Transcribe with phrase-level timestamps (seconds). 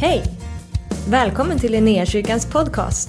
[0.00, 0.22] Hej!
[1.10, 3.08] Välkommen till Linnéakyrkans podcast.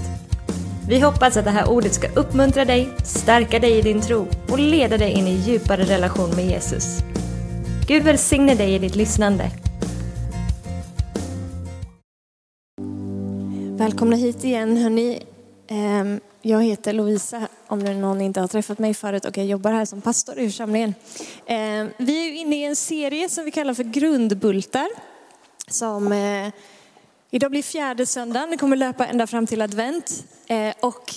[0.90, 4.59] Vi hoppas att det här ordet ska uppmuntra dig, stärka dig i din tro och
[4.59, 7.00] leda dig in i djupare relation med Jesus.
[7.87, 9.52] Gud välsigne dig i ditt lyssnande.
[13.78, 15.24] Välkomna hit igen hörni.
[15.68, 19.46] Ehm, jag heter Lovisa, om det är någon inte har träffat mig förut och jag
[19.46, 20.94] jobbar här som pastor i församlingen.
[21.46, 24.88] Ehm, vi är inne i en serie som vi kallar för grundbultar.
[25.70, 26.52] Som eh,
[27.32, 30.23] idag blir fjärde söndagen, det kommer löpa ända fram till advent.
[30.48, 31.13] Eh, och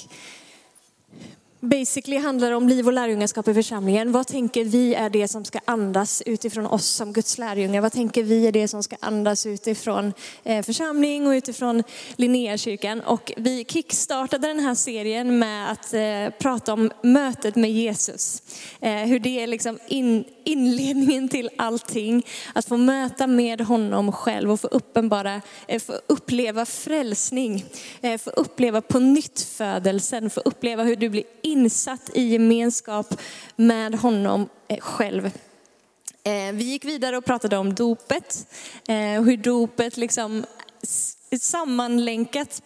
[1.60, 4.12] basically handlar det om liv och lärjungaskap i församlingen.
[4.12, 7.80] Vad tänker vi är det som ska andas utifrån oss som Guds lärjungar?
[7.80, 10.12] Vad tänker vi är det som ska andas utifrån
[10.45, 11.83] eh, församling och utifrån
[12.16, 13.00] Linnéakyrkan?
[13.00, 18.42] Och vi kickstartade den här serien med att eh, prata om mötet med Jesus.
[18.80, 22.27] Eh, hur det är liksom in, inledningen till allting.
[22.55, 27.64] Att få möta med honom själv och få uppenbara, eh, få uppleva frälsning.
[28.00, 33.20] Eh, få uppleva på nytt födelsen, få uppleva hur du blir insatt i gemenskap
[33.56, 35.27] med honom eh, själv.
[36.25, 38.47] Eh, vi gick vidare och pratade om dopet,
[38.89, 40.45] eh, hur dopet liksom
[41.41, 42.62] sammanlänkat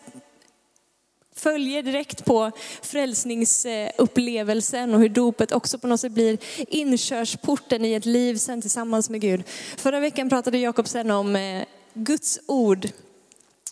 [1.36, 2.50] följer direkt på
[2.82, 9.10] frälsningsupplevelsen och hur dopet också på något sätt blir inkörsporten i ett liv sen tillsammans
[9.10, 9.42] med Gud.
[9.76, 12.88] Förra veckan pratade Jakob sen om Guds ord.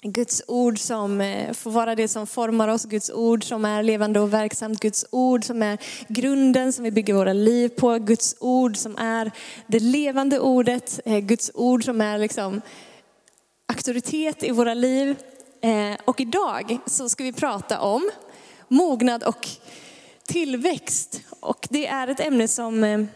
[0.04, 4.20] Guds ord som eh, får vara det som formar oss, Guds ord som är levande
[4.20, 5.78] och verksamt, Guds ord som är
[6.08, 9.30] grunden som vi bygger våra liv på, Guds ord som är
[9.66, 12.60] det levande ordet, eh, Guds ord som är liksom
[13.66, 15.16] auktoritet i våra liv.
[15.60, 18.10] Eh, och idag så ska vi prata om
[18.68, 19.48] mognad och
[20.26, 21.20] tillväxt.
[21.40, 23.06] Och det är ett ämne som,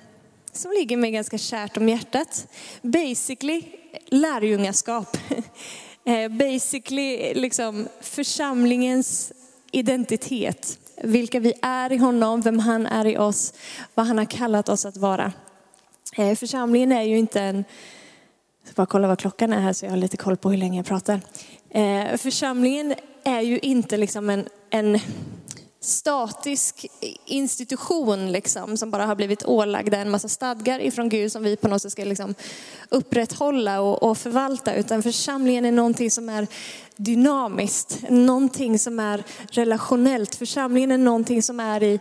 [0.52, 2.46] som ligger mig ganska kärt om hjärtat.
[2.82, 3.62] Basically
[4.10, 5.16] lärjungaskap.
[6.06, 9.32] Eh, basically liksom församlingens
[9.70, 10.78] identitet.
[11.02, 13.52] Vilka vi är i honom, vem han är i oss,
[13.94, 15.32] vad han har kallat oss att vara.
[16.16, 17.64] Eh, församlingen är ju inte en
[18.66, 20.56] jag ska bara kolla vad klockan är här så jag har lite koll på hur
[20.56, 21.20] länge jag pratar.
[21.70, 22.94] Eh, församlingen
[23.24, 24.98] är ju inte liksom en, en
[25.86, 26.86] statisk
[27.24, 31.68] institution liksom, som bara har blivit ålagda en massa stadgar ifrån Gud som vi på
[31.68, 32.34] något sätt ska liksom
[32.88, 34.74] upprätthålla och, och förvalta.
[34.74, 36.46] Utan församlingen är någonting som är
[36.96, 40.34] dynamiskt, någonting som är relationellt.
[40.34, 42.00] Församlingen är någonting som är i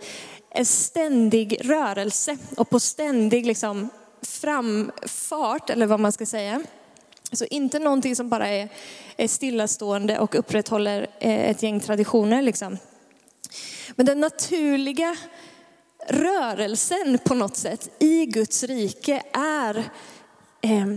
[0.50, 3.90] en ständig rörelse och på ständig liksom,
[4.22, 6.64] framfart, eller vad man ska säga.
[7.32, 8.70] Så inte någonting som bara är,
[9.18, 12.42] är stillastående och upprätthåller eh, ett gäng traditioner.
[12.42, 12.78] Liksom.
[13.96, 15.16] Men den naturliga
[16.08, 19.78] rörelsen på något sätt i Guds rike är
[20.62, 20.88] eh,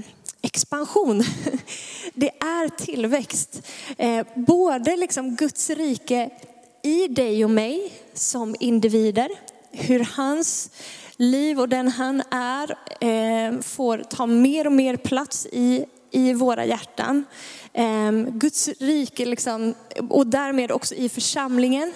[0.42, 1.24] expansion.
[2.14, 3.62] Det är tillväxt.
[3.98, 6.30] Eh, både liksom Guds rike
[6.82, 9.28] i dig och mig som individer,
[9.70, 10.70] hur hans
[11.16, 12.70] liv och den han är
[13.00, 17.24] eh, får ta mer och mer plats i, i våra hjärtan.
[17.72, 19.74] Ehm, Guds rike liksom,
[20.10, 21.92] och därmed också i församlingen.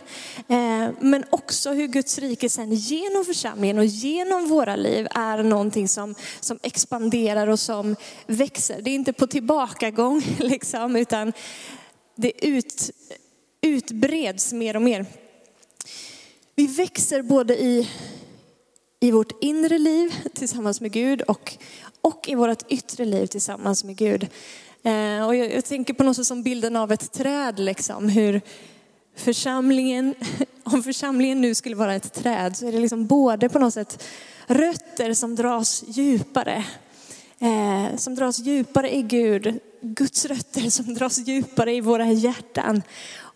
[0.48, 5.88] Ehm, men också hur Guds rike sen genom församlingen och genom våra liv är någonting
[5.88, 7.96] som, som expanderar och som
[8.26, 8.82] växer.
[8.82, 11.32] Det är inte på tillbakagång liksom, utan
[12.16, 12.90] det ut,
[13.60, 15.06] utbreds mer och mer.
[16.54, 17.88] Vi växer både i
[19.02, 21.58] i vårt inre liv tillsammans med Gud och,
[22.02, 24.28] och i vårt yttre liv tillsammans med Gud.
[24.82, 28.40] Eh, och jag, jag tänker på något sätt som bilden av ett träd, liksom, hur
[29.16, 30.14] församlingen,
[30.62, 34.04] om församlingen nu skulle vara ett träd så är det liksom både på något sätt
[34.46, 36.64] rötter som dras djupare,
[37.38, 42.82] eh, som dras djupare i Gud, Guds rötter som dras djupare i våra hjärtan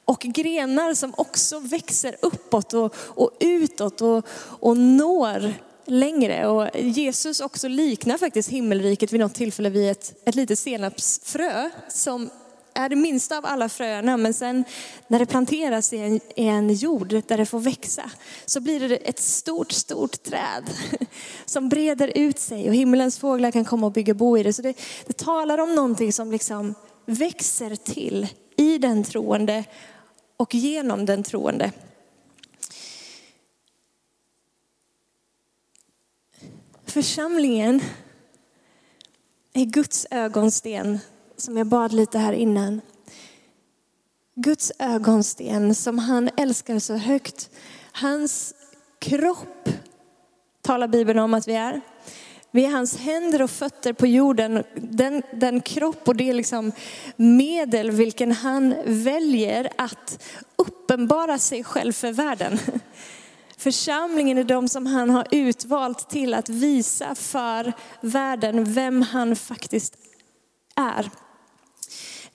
[0.04, 5.54] och grenar som också växer uppåt och, och utåt och, och når
[5.86, 6.46] längre.
[6.46, 12.30] Och Jesus också liknar faktiskt himmelriket vid något tillfälle vid ett, ett litet senapsfrö som
[12.76, 14.64] är det minsta av alla fröna, men sen
[15.08, 18.10] när det planteras i en, i en jord där det får växa
[18.46, 20.70] så blir det ett stort, stort träd
[21.46, 24.52] som breder ut sig och himmelens fåglar kan komma och bygga bo i det.
[24.52, 24.74] Så det,
[25.06, 26.74] det talar om någonting som liksom
[27.06, 28.26] växer till
[28.56, 29.64] i den troende
[30.36, 31.72] och genom den troende.
[36.96, 37.82] Församlingen
[39.52, 40.98] är Guds ögonsten,
[41.36, 42.80] som jag bad lite här innan.
[44.34, 47.50] Guds ögonsten som han älskar så högt.
[47.92, 48.54] Hans
[48.98, 49.68] kropp
[50.62, 51.80] talar Bibeln om att vi är.
[52.50, 56.72] Vi är hans händer och fötter på jorden, den, den kropp och det liksom
[57.16, 60.22] medel vilken han väljer att
[60.56, 62.58] uppenbara sig själv för världen.
[63.58, 69.96] Församlingen är de som han har utvalt till att visa för världen vem han faktiskt
[70.76, 71.10] är.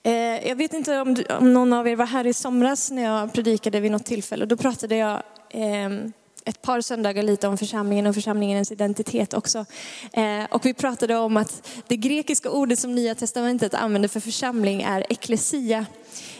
[0.02, 3.80] Eh, jag vet inte om, någon av er var här i somras när jag predikade
[3.80, 4.46] vid något tillfälle.
[4.46, 6.12] Då pratade jag ehm,
[6.44, 9.66] ett par söndagar lite om församlingen och församlingens identitet också.
[10.12, 14.82] Eh, och vi pratade om att det grekiska ordet som Nya Testamentet använder för församling
[14.82, 15.86] är eklesia.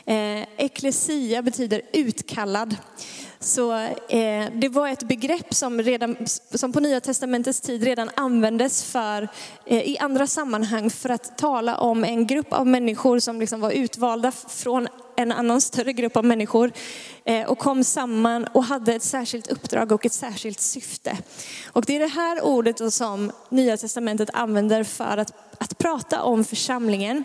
[0.04, 2.76] Eh, eklesia betyder utkallad.
[3.44, 3.72] Så
[4.08, 6.16] eh, det var ett begrepp som, redan,
[6.54, 9.28] som på Nya Testamentets tid redan användes för,
[9.66, 13.70] eh, i andra sammanhang för att tala om en grupp av människor som liksom var
[13.70, 16.72] utvalda från en annan större grupp av människor
[17.24, 21.18] eh, och kom samman och hade ett särskilt uppdrag och ett särskilt syfte.
[21.72, 26.44] Och det är det här ordet som Nya Testamentet använder för att, att prata om
[26.44, 27.24] församlingen.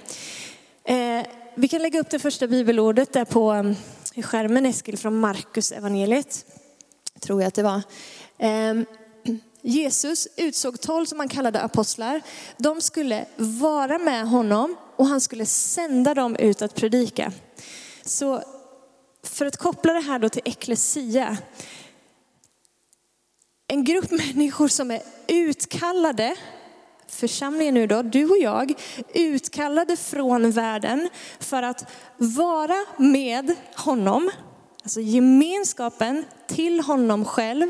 [0.83, 1.25] Eh,
[1.59, 3.75] vi kan lägga upp det första bibelordet där på um,
[4.23, 6.45] skärmen, Eskil, från Markus evangeliet.
[7.19, 7.81] Tror jag att det var.
[8.37, 8.85] Ehm,
[9.61, 12.21] Jesus utsåg tolv som han kallade apostlar.
[12.57, 17.31] De skulle vara med honom och han skulle sända dem ut att predika.
[18.01, 18.43] Så
[19.23, 21.37] för att koppla det här då till eklesia.
[23.67, 26.35] En grupp människor som är utkallade
[27.07, 28.73] församlingen nu då, du och jag,
[29.13, 31.09] utkallade från världen
[31.39, 34.31] för att vara med honom,
[34.83, 37.67] alltså gemenskapen till honom själv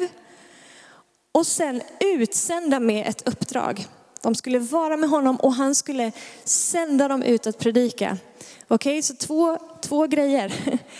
[1.32, 3.88] och sen utsända med ett uppdrag.
[4.22, 6.12] De skulle vara med honom och han skulle
[6.44, 8.18] sända dem ut att predika.
[8.68, 10.54] Okej, okay, så två, två grejer.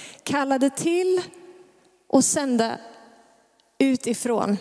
[0.24, 1.22] Kallade till
[2.08, 2.78] och sända
[3.78, 4.58] utifrån.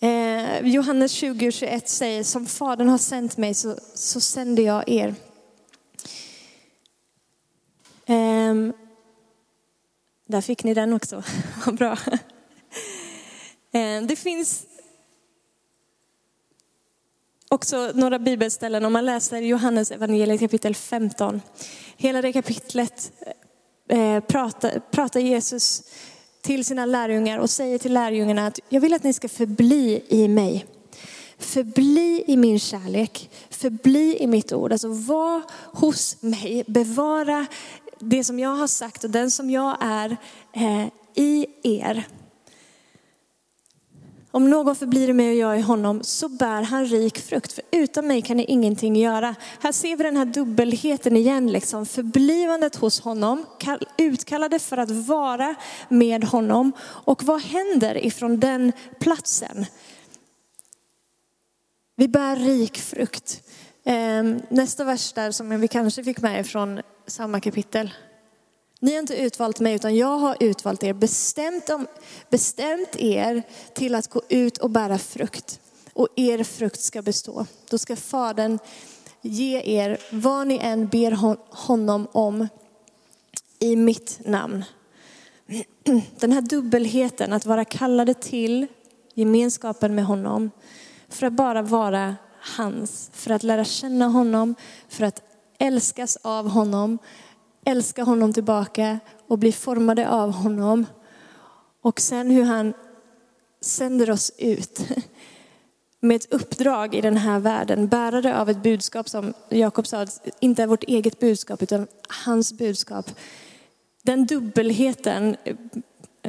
[0.00, 4.88] Eh, Johannes 20 och 21 säger, som Fadern har sänt mig så, så sänder jag
[4.88, 5.14] er.
[8.06, 8.54] Eh,
[10.26, 11.22] där fick ni den också,
[11.66, 11.98] vad bra.
[13.72, 14.66] Eh, det finns
[17.48, 21.40] också några bibelställen, om man läser Johannes evangeliet kapitel 15.
[21.96, 23.12] Hela det kapitlet
[23.88, 25.82] eh, pratar, pratar Jesus
[26.46, 30.28] till sina lärjungar och säger till lärjungarna att jag vill att ni ska förbli i
[30.28, 30.66] mig.
[31.38, 34.72] Förbli i min kärlek, förbli i mitt ord.
[34.72, 37.46] Alltså var hos mig, bevara
[37.98, 40.16] det som jag har sagt och den som jag är
[40.52, 42.04] eh, i er.
[44.36, 47.52] Om någon förblir mig och jag i honom så bär han rik frukt.
[47.52, 49.34] För utan mig kan ni ingenting göra.
[49.60, 51.52] Här ser vi den här dubbelheten igen.
[51.52, 51.86] Liksom.
[51.86, 53.46] Förblivandet hos honom,
[53.98, 55.54] utkallade för att vara
[55.88, 56.72] med honom.
[56.82, 59.66] Och vad händer ifrån den platsen?
[61.96, 63.42] Vi bär rik frukt.
[63.84, 67.90] Ehm, nästa vers där som vi kanske fick med ifrån samma kapitel.
[68.80, 71.86] Ni har inte utvalt mig utan jag har utvalt er, bestämt, om,
[72.30, 73.42] bestämt er
[73.74, 75.60] till att gå ut och bära frukt.
[75.92, 77.46] Och er frukt ska bestå.
[77.70, 78.58] Då ska Fadern
[79.20, 81.12] ge er vad ni än ber
[81.66, 82.48] honom om
[83.58, 84.64] i mitt namn.
[86.18, 88.66] Den här dubbelheten, att vara kallade till
[89.14, 90.50] gemenskapen med honom,
[91.08, 92.16] för att bara vara
[92.56, 94.54] hans, för att lära känna honom,
[94.88, 95.22] för att
[95.58, 96.98] älskas av honom,
[97.66, 100.86] älska honom tillbaka och bli formade av honom.
[101.82, 102.74] Och sen hur han
[103.60, 104.80] sänder oss ut
[106.00, 110.06] med ett uppdrag i den här världen, bärare av ett budskap som Jakob sa,
[110.40, 111.86] inte är vårt eget budskap utan
[112.24, 113.10] hans budskap.
[114.02, 115.36] Den dubbelheten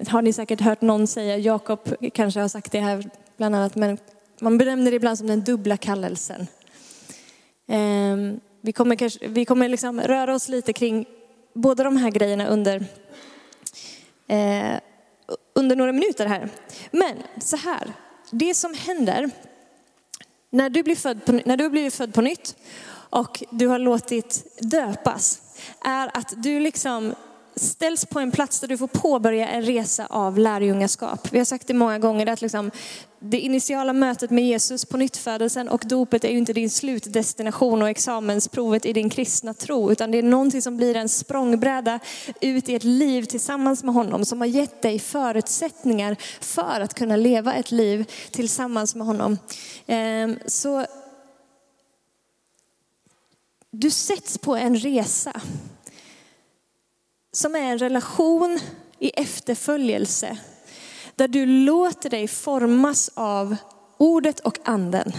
[0.08, 1.80] har ni säkert hört någon säga, Jakob
[2.14, 3.98] kanske har sagt det här bland annat, men
[4.40, 6.48] man benämner det ibland som den dubbla kallelsen.
[7.68, 11.06] Ehm, vi kommer, kanske, vi kommer liksom röra oss lite kring
[11.58, 12.86] båda de här grejerna under,
[14.28, 14.80] eh,
[15.56, 16.50] under några minuter här.
[16.92, 17.94] Men så här,
[18.32, 19.30] det som händer
[20.50, 22.56] när du, blir född på, när du blir född på nytt
[23.10, 25.42] och du har låtit döpas
[25.86, 27.16] är att du liksom
[27.60, 31.28] ställs på en plats där du får påbörja en resa av lärjungaskap.
[31.32, 32.72] Vi har sagt det många gånger att liksom,
[33.20, 37.90] det initiala mötet med Jesus på nyttfödelsen och dopet är ju inte din slutdestination och
[37.90, 42.00] examensprovet i din kristna tro, utan det är någonting som blir en språngbräda
[42.42, 47.16] ut i ett liv tillsammans med honom som har gett dig förutsättningar för att kunna
[47.16, 49.38] leva ett liv tillsammans med honom.
[49.88, 50.86] Ehm, så
[53.72, 55.42] du sätts på en resa
[57.38, 58.60] som är en relation
[59.00, 60.38] i efterföljelse.
[61.16, 63.56] Där du låter dig formas av
[63.98, 65.12] ordet och anden.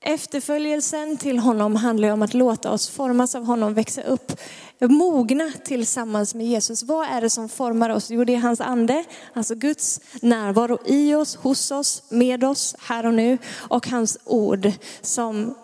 [0.00, 4.40] Efterföljelsen till honom handlar om att låta oss formas av honom, växa upp,
[4.80, 6.82] mogna tillsammans med Jesus.
[6.82, 8.10] Vad är det som formar oss?
[8.10, 13.06] Jo, det är hans ande, alltså Guds närvaro i oss, hos oss, med oss, här
[13.06, 13.38] och nu.
[13.58, 14.72] Och hans ord
[15.02, 15.54] som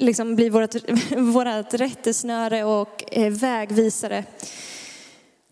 [0.00, 0.74] liksom blir vårt,
[1.16, 4.24] vårt rättesnöre och eh, vägvisare.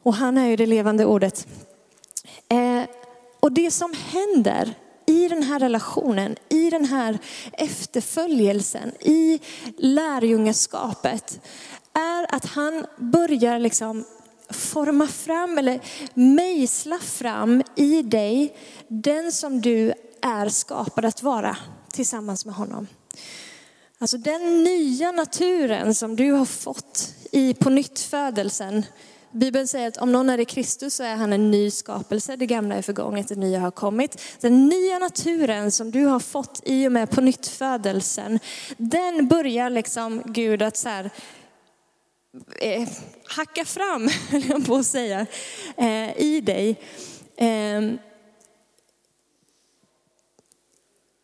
[0.03, 1.47] Och han är ju det levande ordet.
[2.49, 2.83] Eh,
[3.41, 4.75] och det som händer
[5.07, 7.19] i den här relationen, i den här
[7.53, 9.41] efterföljelsen, i
[9.77, 11.41] lärjungaskapet
[11.93, 14.05] är att han börjar liksom
[14.51, 15.81] forma fram eller
[16.15, 18.57] mejsla fram i dig
[18.89, 21.57] den som du är skapad att vara
[21.93, 22.87] tillsammans med honom.
[24.01, 28.85] Alltså den nya naturen som du har fått i på nytt födelsen
[29.33, 32.37] Bibeln säger att om någon är i Kristus så är han en ny skapelse.
[32.37, 34.23] Det gamla är förgånget, det nya har kommit.
[34.41, 38.39] Den nya naturen som du har fått i och med på nytt födelsen,
[38.77, 41.11] den börjar liksom Gud att så här,
[42.61, 42.89] eh,
[43.25, 45.27] hacka fram, höll jag på att säga,
[45.77, 46.81] eh, i dig.
[47.37, 47.83] Eh,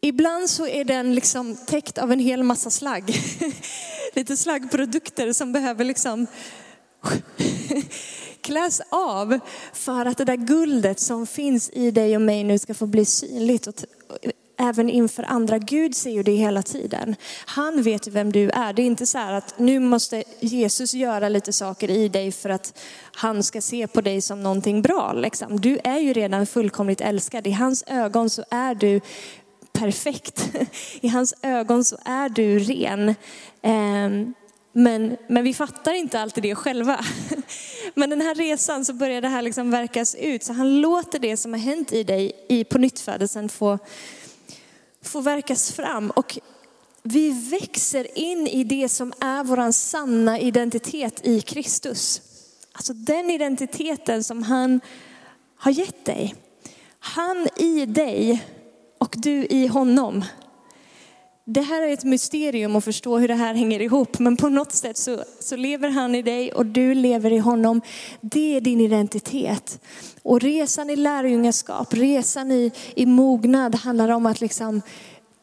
[0.05, 3.05] Ibland så är den liksom täckt av en hel massa slagg.
[4.15, 6.27] Lite slaggprodukter som behöver liksom
[8.41, 9.39] kläs av
[9.73, 13.05] för att det där guldet som finns i dig och mig nu ska få bli
[13.05, 13.67] synligt.
[13.67, 13.75] Och
[14.59, 15.59] även inför andra.
[15.59, 17.17] Gud ser ju det hela tiden.
[17.47, 18.73] Han vet ju vem du är.
[18.73, 22.51] Det är inte så här att nu måste Jesus göra lite saker i dig för
[22.51, 22.79] att
[23.15, 25.13] han ska se på dig som någonting bra.
[25.13, 25.61] Liksom.
[25.61, 27.47] Du är ju redan fullkomligt älskad.
[27.47, 29.01] I hans ögon så är du
[29.79, 30.51] perfekt.
[31.01, 33.15] I hans ögon så är du ren.
[33.63, 34.35] Ehm,
[34.77, 37.05] men, men vi fattar inte alltid det själva.
[37.95, 40.43] Men den här resan så börjar det här liksom verkas ut.
[40.43, 43.79] Så han låter det som har hänt i dig i på nyttfödelsen få,
[45.03, 46.11] få verkas fram.
[46.11, 46.39] Och
[47.03, 52.23] vi växer in i det som är vår sanna identitet i Kristus.
[52.73, 54.81] Alltså den identiteten som han
[55.57, 56.35] har gett dig.
[56.99, 58.45] Han i dig
[58.99, 60.25] och du i honom.
[61.47, 64.73] Det här är ett mysterium att förstå hur det här hänger ihop, men på något
[64.73, 67.81] sätt så, så lever han i dig och du lever i honom.
[68.21, 69.81] Det är din identitet.
[70.23, 74.83] Och resan i lärjungaskap, resan i, i mognad handlar om att liksom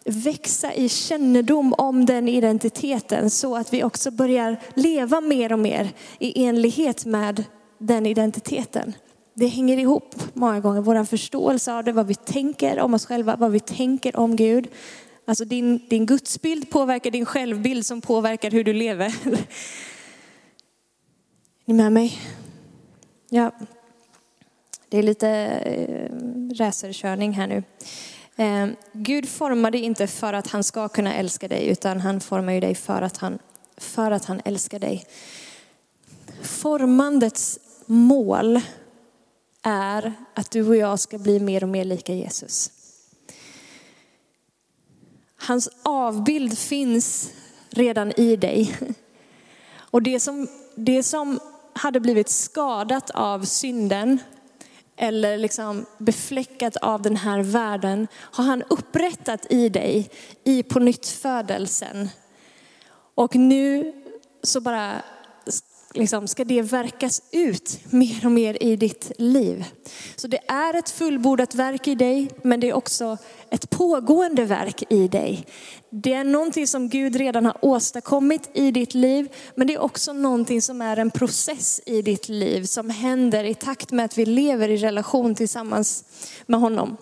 [0.05, 5.89] växa i kännedom om den identiteten så att vi också börjar leva mer och mer
[6.19, 7.43] i enlighet med
[7.77, 8.93] den identiteten.
[9.33, 13.35] Det hänger ihop många gånger, vår förståelse av det, vad vi tänker om oss själva,
[13.35, 14.67] vad vi tänker om Gud.
[15.25, 19.05] Alltså din, din gudsbild påverkar din självbild som påverkar hur du lever.
[19.05, 19.43] Är
[21.65, 22.19] ni med mig?
[23.29, 23.51] Ja.
[24.89, 26.11] Det är lite eh,
[26.55, 27.63] racerkörning här nu.
[28.35, 32.53] Eh, Gud formar dig inte för att han ska kunna älska dig, utan han formar
[32.53, 33.39] ju dig för att han,
[33.77, 35.05] för att han älskar dig.
[36.41, 38.61] Formandets mål
[39.61, 42.71] är att du och jag ska bli mer och mer lika Jesus.
[45.35, 47.31] Hans avbild finns
[47.69, 48.77] redan i dig.
[49.75, 51.39] Och det som, det som
[51.73, 54.19] hade blivit skadat av synden
[54.95, 60.09] eller liksom befläckat av den här världen har han upprättat i dig
[60.43, 62.09] i på nytt födelsen.
[63.15, 63.93] Och nu
[64.43, 65.01] så bara
[65.93, 69.65] liksom, ska det verkas ut mer och mer i ditt liv.
[70.15, 73.17] Så det är ett fullbordat verk i dig, men det är också
[73.49, 75.45] ett pågående verk i dig.
[75.89, 80.13] Det är någonting som Gud redan har åstadkommit i ditt liv, men det är också
[80.13, 84.25] någonting som är en process i ditt liv som händer i takt med att vi
[84.25, 86.03] lever i relation tillsammans
[86.45, 86.97] med honom.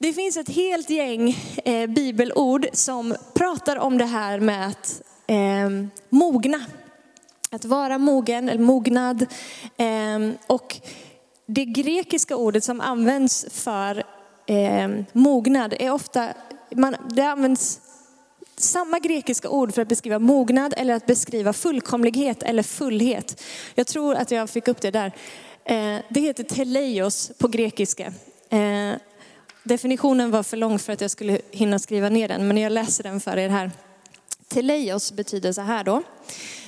[0.00, 5.70] Det finns ett helt gäng eh, bibelord som pratar om det här med att eh,
[6.08, 6.60] mogna.
[7.50, 9.26] Att vara mogen, eller mognad.
[9.76, 10.76] Ehm, och
[11.46, 14.04] det grekiska ordet som används för
[14.46, 16.28] ehm, mognad är ofta,
[16.74, 17.80] man, det används
[18.56, 23.42] samma grekiska ord för att beskriva mognad eller att beskriva fullkomlighet eller fullhet.
[23.74, 25.12] Jag tror att jag fick upp det där.
[25.64, 28.12] Ehm, det heter teleios på grekiska.
[29.62, 33.04] Definitionen var för lång för att jag skulle hinna skriva ner den, men jag läser
[33.04, 33.70] den för er här.
[34.48, 36.02] Teleios betyder så här då.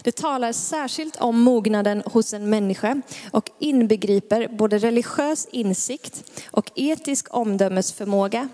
[0.02, 7.26] Det talar särskilt om mognaden hos en människa och inbegriper både religiös insikt och etisk
[7.34, 8.49] omdömesförmåga,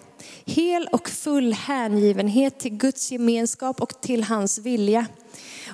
[0.45, 5.07] hel och full hängivenhet till Guds gemenskap och till hans vilja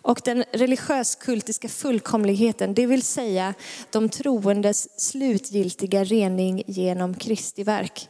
[0.02, 3.54] och den religiös-kultiska fullkomligheten, det vill säga
[3.90, 8.09] de troendes slutgiltiga rening genom Kristi verk.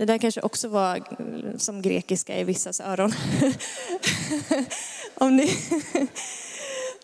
[0.00, 1.00] Det där kanske också var
[1.58, 3.12] som grekiska i vissas öron.
[5.14, 5.50] om, ni,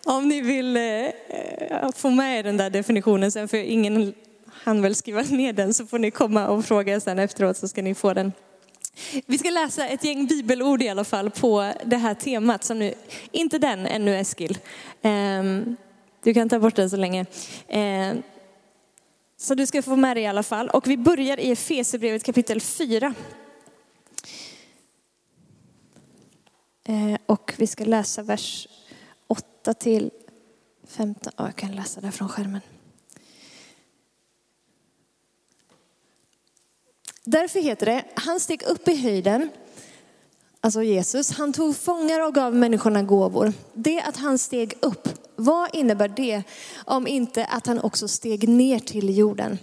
[0.04, 4.14] om ni vill eh, få med er den där definitionen sen, för ingen
[4.50, 7.82] hann väl skriva ner den, så får ni komma och fråga sen efteråt så ska
[7.82, 8.32] ni få den.
[9.26, 12.94] Vi ska läsa ett gäng bibelord i alla fall på det här temat, som nu,
[13.30, 14.58] inte den ännu Eskil.
[15.02, 15.76] Ehm,
[16.22, 17.26] du kan ta bort den så länge.
[17.68, 18.22] Ehm,
[19.36, 20.68] så du ska få med dig i alla fall.
[20.68, 23.14] Och vi börjar i Efesierbrevet kapitel 4.
[26.84, 28.68] Eh, och vi ska läsa vers
[29.26, 30.10] 8 till
[30.86, 31.32] 15.
[31.36, 32.60] Oh, jag kan läsa det från skärmen.
[37.24, 39.50] Därför heter det, han steg upp i höjden,
[40.60, 43.52] alltså Jesus, han tog fångar och gav människorna gåvor.
[43.72, 46.42] Det att han steg upp, vad innebär det
[46.84, 49.58] om inte att han också steg ner till jorden?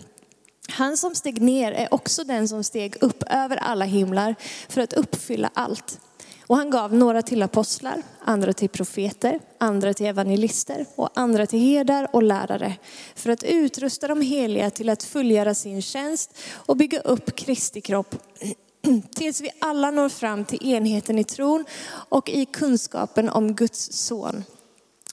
[0.69, 4.35] Han som steg ner är också den som steg upp över alla himlar
[4.69, 5.99] för att uppfylla allt.
[6.47, 11.59] Och han gav några till apostlar, andra till profeter, andra till evangelister och andra till
[11.59, 12.75] herdar och lärare
[13.15, 18.15] för att utrusta de heliga till att fullgöra sin tjänst och bygga upp Kristi kropp
[19.15, 21.65] tills vi alla når fram till enheten i tron
[22.09, 24.43] och i kunskapen om Guds son.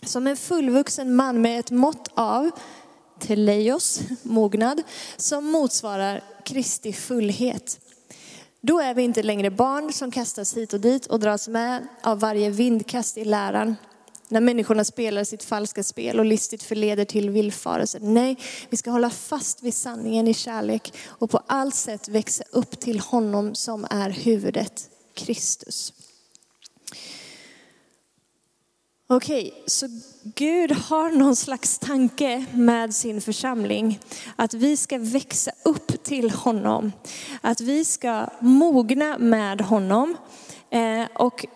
[0.03, 2.51] Som en fullvuxen man med ett mått av
[3.19, 4.83] teleios, mognad,
[5.17, 7.81] som motsvarar Kristi fullhet.
[8.61, 12.21] Då är vi inte längre barn som kastas hit och dit och dras med av
[12.21, 13.77] varje vindkast i läran.
[14.29, 17.99] När människorna spelar sitt falska spel och listigt förleder till villfarelse.
[18.03, 18.37] Nej,
[18.71, 23.01] vi ska hålla fast vid sanningen i kärlek och på allt sätt växa upp till
[23.01, 25.93] honom som är huvudet, Kristus.
[29.13, 29.89] Okej, så
[30.23, 33.99] Gud har någon slags tanke med sin församling.
[34.37, 36.93] Att vi ska växa upp till honom.
[37.41, 40.17] Att vi ska mogna med honom.
[40.71, 41.47] Eh, och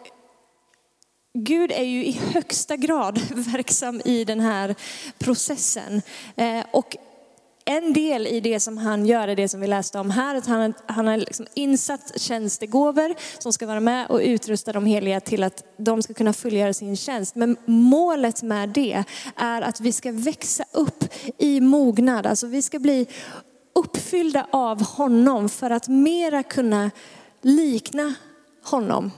[1.38, 4.74] Gud är ju i högsta grad verksam i den här
[5.18, 6.02] processen.
[6.36, 6.96] Eh, och
[7.64, 10.46] en del i det som han gör är det som vi läste om här, att
[10.46, 15.42] han, han har liksom insatt tjänstegåvor som ska vara med och utrusta de heliga till
[15.42, 17.34] att de ska kunna fullgöra sin tjänst.
[17.34, 19.04] Men målet med det
[19.36, 21.04] är att vi ska växa upp
[21.38, 23.06] i mognad, alltså vi ska bli
[23.74, 26.90] uppfyllda av honom för att mera kunna
[27.42, 28.14] likna
[28.64, 29.10] honom.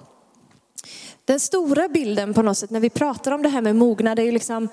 [1.25, 4.23] Den stora bilden på något sätt när vi pratar om det här med mognad är
[4.23, 4.69] ju liksom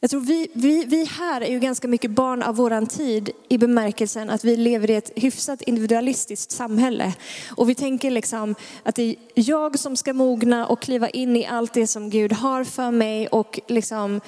[0.00, 3.58] jag tror vi, vi, vi här är ju ganska mycket barn av våran tid i
[3.58, 7.12] bemärkelsen att vi lever i ett hyfsat individualistiskt samhälle.
[7.50, 11.46] Och vi tänker liksom att det är jag som ska mogna och kliva in i
[11.46, 14.20] allt det som Gud har för mig och liksom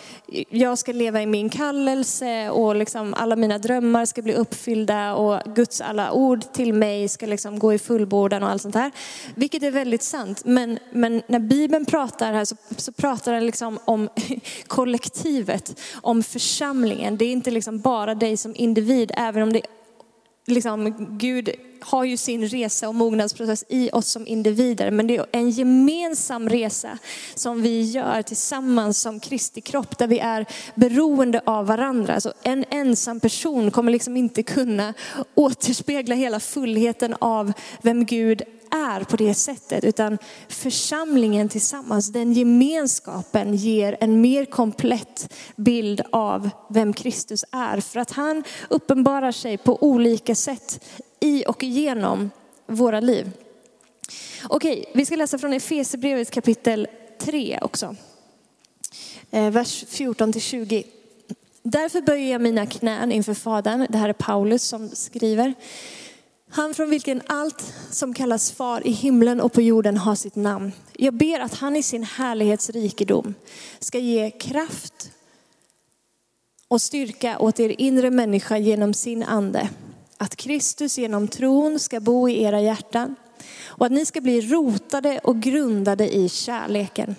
[0.50, 5.54] jag ska leva i min kallelse och liksom alla mina drömmar ska bli uppfyllda och
[5.54, 8.90] Guds alla ord till mig ska liksom gå i fullbordan och allt sånt här.
[9.34, 10.42] Vilket är väldigt sant.
[10.44, 14.08] Men, men när Bibeln pratar här så, så pratar den liksom om
[14.66, 15.57] kollektivet
[15.94, 17.16] om församlingen.
[17.16, 19.62] Det är inte liksom bara dig som individ, även om det
[20.46, 24.90] liksom, Gud har ju sin resa och mognadsprocess i oss som individer.
[24.90, 26.98] Men det är en gemensam resa
[27.34, 32.14] som vi gör tillsammans som Kristi kropp, där vi är beroende av varandra.
[32.14, 34.94] Alltså en ensam person kommer liksom inte kunna
[35.34, 43.54] återspegla hela fullheten av vem Gud är på det sättet, utan församlingen tillsammans, den gemenskapen
[43.54, 47.80] ger en mer komplett bild av vem Kristus är.
[47.80, 50.84] För att han uppenbarar sig på olika sätt
[51.20, 52.30] i och igenom
[52.66, 53.30] våra liv.
[54.48, 56.86] Okej, vi ska läsa från Efesierbrevet kapitel
[57.18, 57.96] 3 också.
[59.30, 60.84] Eh, vers 14 till 20.
[61.62, 63.86] Därför böjer jag mina knän inför Fadern.
[63.88, 65.54] Det här är Paulus som skriver.
[66.50, 70.72] Han från vilken allt som kallas far i himlen och på jorden har sitt namn.
[70.92, 73.34] Jag ber att han i sin härlighetsrikedom
[73.78, 75.10] ska ge kraft
[76.68, 79.68] och styrka åt er inre människa genom sin ande.
[80.16, 83.16] Att Kristus genom tron ska bo i era hjärtan
[83.66, 87.16] och att ni ska bli rotade och grundade i kärleken.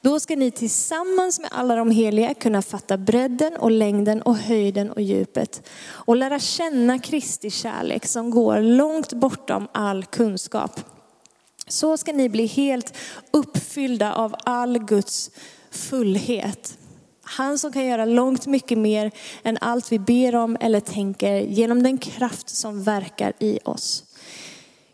[0.00, 4.92] Då ska ni tillsammans med alla de heliga kunna fatta bredden och längden och höjden
[4.92, 10.80] och djupet och lära känna Kristi kärlek som går långt bortom all kunskap.
[11.66, 12.96] Så ska ni bli helt
[13.30, 15.30] uppfyllda av all Guds
[15.70, 16.78] fullhet.
[17.22, 19.10] Han som kan göra långt mycket mer
[19.42, 24.04] än allt vi ber om eller tänker genom den kraft som verkar i oss.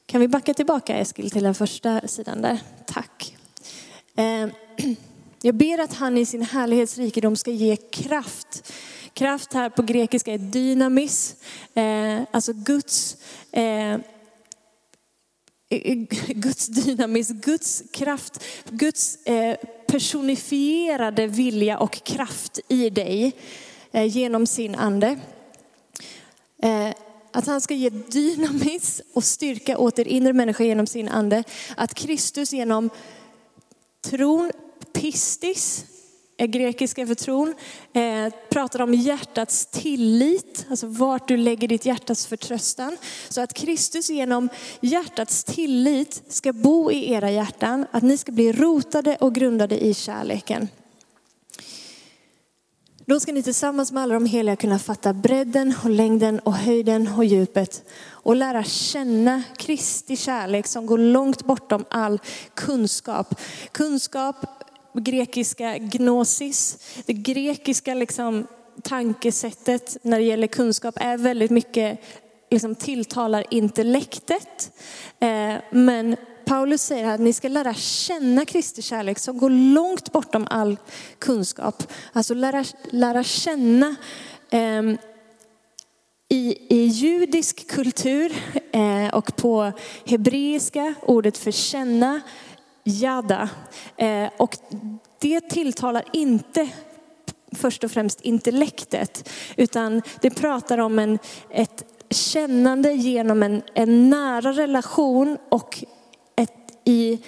[0.07, 2.59] Kan vi backa tillbaka Eskil till den första sidan där?
[2.87, 3.37] Tack.
[4.17, 4.49] Eh,
[5.43, 8.73] jag ber att han i sin härlighetsrikedom ska ge kraft.
[9.13, 11.37] Kraft här på grekiska är dynamis,
[11.75, 13.17] eh, alltså Guds
[13.53, 13.99] eh,
[16.29, 23.33] Guds dynamis, Guds kraft, Guds eh, personifierade vilja och kraft i dig
[23.93, 25.19] eh, genom sin ande.
[26.63, 26.89] Eh,
[27.33, 31.45] att han ska ge dynamis och styrka åt er inre människa genom sin ande.
[31.77, 32.91] Att Kristus genom
[34.01, 34.51] tron,
[35.01, 35.85] pistis,
[36.37, 37.55] är grekiska för tron,
[37.93, 42.97] eh, pratar om hjärtats tillit, alltså vart du lägger ditt hjärtats förtröstan.
[43.29, 44.49] Så att Kristus genom
[44.81, 49.95] hjärtats tillit ska bo i era hjärtan, att ni ska bli rotade och grundade i
[49.95, 50.69] kärleken.
[53.09, 57.09] Då ska ni tillsammans med alla de heliga kunna fatta bredden och längden och höjden
[57.17, 62.21] och djupet och lära känna Kristi kärlek som går långt bortom all
[62.55, 63.41] kunskap.
[63.73, 64.58] Kunskap,
[64.95, 68.47] grekiska gnosis, det grekiska liksom
[68.83, 72.01] tankesättet när det gäller kunskap är väldigt mycket
[72.51, 74.73] liksom tilltalar intellektet.
[75.21, 80.47] Eh, men Paulus säger att ni ska lära känna Kristi kärlek som går långt bortom
[80.51, 80.77] all
[81.19, 81.93] kunskap.
[82.13, 83.97] Alltså lära, lära känna
[84.51, 84.83] eh,
[86.31, 88.33] i, I judisk kultur
[88.73, 89.73] eh, och på
[90.07, 92.21] hebreiska, ordet för känna,
[92.89, 93.49] jada.
[93.97, 94.57] Eh, och
[95.19, 96.69] det tilltalar inte
[97.53, 101.19] först och främst intellektet, utan det pratar om en,
[101.51, 105.85] ett kännande genom en, en nära relation och
[106.89, 107.19] i,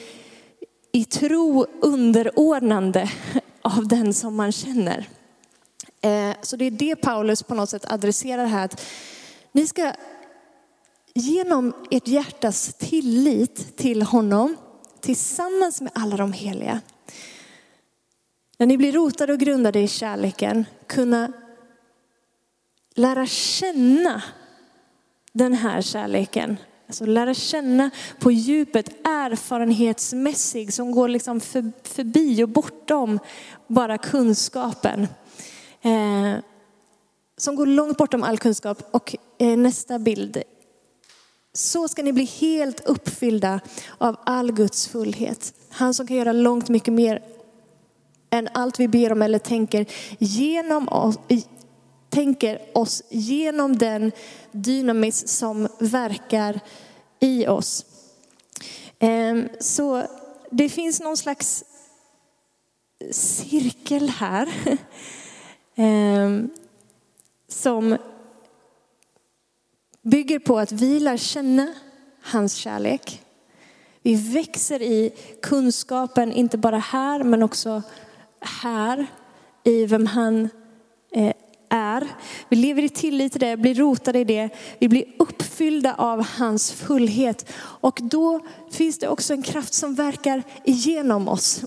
[0.92, 3.11] i tro underordnande
[3.62, 5.09] av den som man känner.
[6.01, 8.64] Eh, så det är det Paulus på något sätt adresserar här.
[8.64, 8.81] Att
[9.53, 9.92] ni ska
[11.14, 14.57] genom ert hjärtas tillit till honom
[15.00, 16.80] tillsammans med alla de heliga.
[18.58, 21.32] När ni blir rotade och grundade i kärleken kunna
[22.94, 24.22] lära känna
[25.32, 26.56] den här kärleken
[26.90, 33.18] Alltså lära känna på djupet erfarenhetsmässig som går liksom för, förbi och bortom
[33.66, 35.08] bara kunskapen.
[35.82, 36.36] Eh,
[37.36, 38.82] som går långt bortom all kunskap.
[38.90, 40.42] Och eh, nästa bild.
[41.52, 43.60] Så ska ni bli helt uppfyllda
[43.98, 45.54] av all Guds fullhet.
[45.68, 47.22] Han som kan göra långt mycket mer
[48.30, 49.86] än allt vi ber om eller tänker
[50.18, 51.18] genom oss,
[52.08, 54.12] tänker oss genom den
[54.52, 56.60] dynamis som verkar
[57.20, 57.86] i oss.
[58.98, 60.02] Ehm, så
[60.50, 61.64] det finns någon slags
[63.10, 64.48] cirkel här
[65.74, 66.50] ehm,
[67.48, 67.96] som
[70.02, 71.74] bygger på att vi lär känna
[72.22, 73.22] hans kärlek.
[74.02, 77.82] Vi växer i kunskapen, inte bara här men också
[78.40, 79.06] här
[79.64, 80.48] i vem han
[81.12, 81.32] eh,
[81.68, 82.08] är.
[82.48, 84.48] Vi lever i tillit till det, blir rotade i det.
[84.78, 87.52] Vi blir uppfyllda av hans fullhet.
[87.56, 91.64] Och då finns det också en kraft som verkar igenom oss.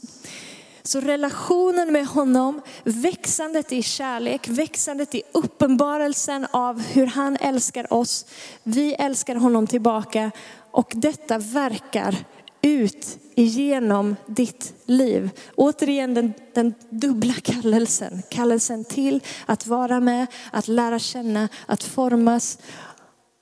[0.85, 8.25] Så relationen med honom, växandet i kärlek, växandet i uppenbarelsen av hur han älskar oss.
[8.63, 10.31] Vi älskar honom tillbaka
[10.71, 12.15] och detta verkar
[12.61, 15.29] ut igenom ditt liv.
[15.55, 18.23] Återigen den, den, dubbla kallelsen.
[18.29, 22.57] Kallelsen till att vara med, att lära känna, att formas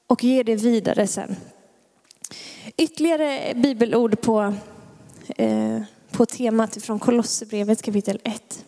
[0.08, 1.36] och ge det vidare sen.
[2.78, 4.54] Ytterligare bibelord på,
[5.38, 5.82] eh,
[6.22, 8.66] på temat från Kolosserbrevet kapitel 1.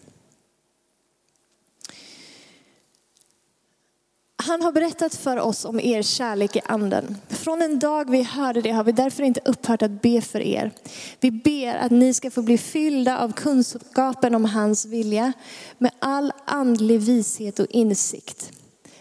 [4.36, 7.18] Han har berättat för oss om er kärlek i anden.
[7.28, 10.72] Från den dag vi hörde det har vi därför inte upphört att be för er.
[11.20, 15.34] Vi ber att ni ska få bli fyllda av kunskapen om hans vilja
[15.78, 18.52] med all andlig vishet och insikt.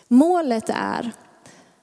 [0.09, 1.12] Målet är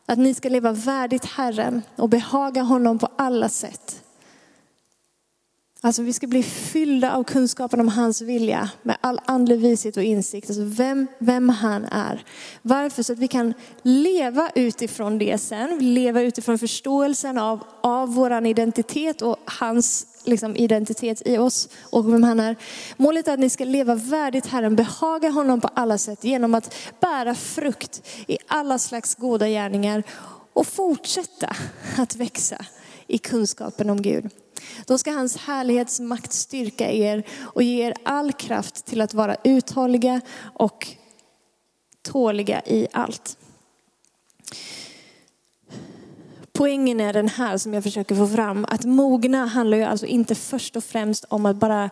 [0.06, 4.04] att ni ska leva värdigt Herren och behaga honom på alla sätt.
[5.82, 10.04] Alltså vi ska bli fyllda av kunskapen om hans vilja med all andlig vishet och
[10.04, 10.50] insikt.
[10.50, 12.24] Alltså vem, vem han är.
[12.62, 13.04] Varför?
[13.04, 15.94] Så att vi kan leva utifrån det sen.
[15.94, 22.24] Leva utifrån förståelsen av, av vår identitet och hans liksom, identitet i oss och vem
[22.24, 22.56] han är.
[22.98, 26.76] Målet är att ni ska leva värdigt Herren, behaga honom på alla sätt genom att
[27.00, 30.04] bära frukt i alla slags goda gärningar
[30.54, 31.56] och fortsätta
[31.98, 32.66] att växa
[33.10, 34.30] i kunskapen om Gud.
[34.86, 40.22] Då ska hans härlighetsmakt styrka er och ge er all kraft till att vara uthålliga
[40.54, 40.88] och
[42.02, 43.38] tåliga i allt.
[46.52, 50.36] Poängen är den här som jag försöker få fram, att mogna handlar ju alltså inte
[50.36, 51.90] först och främst om att bara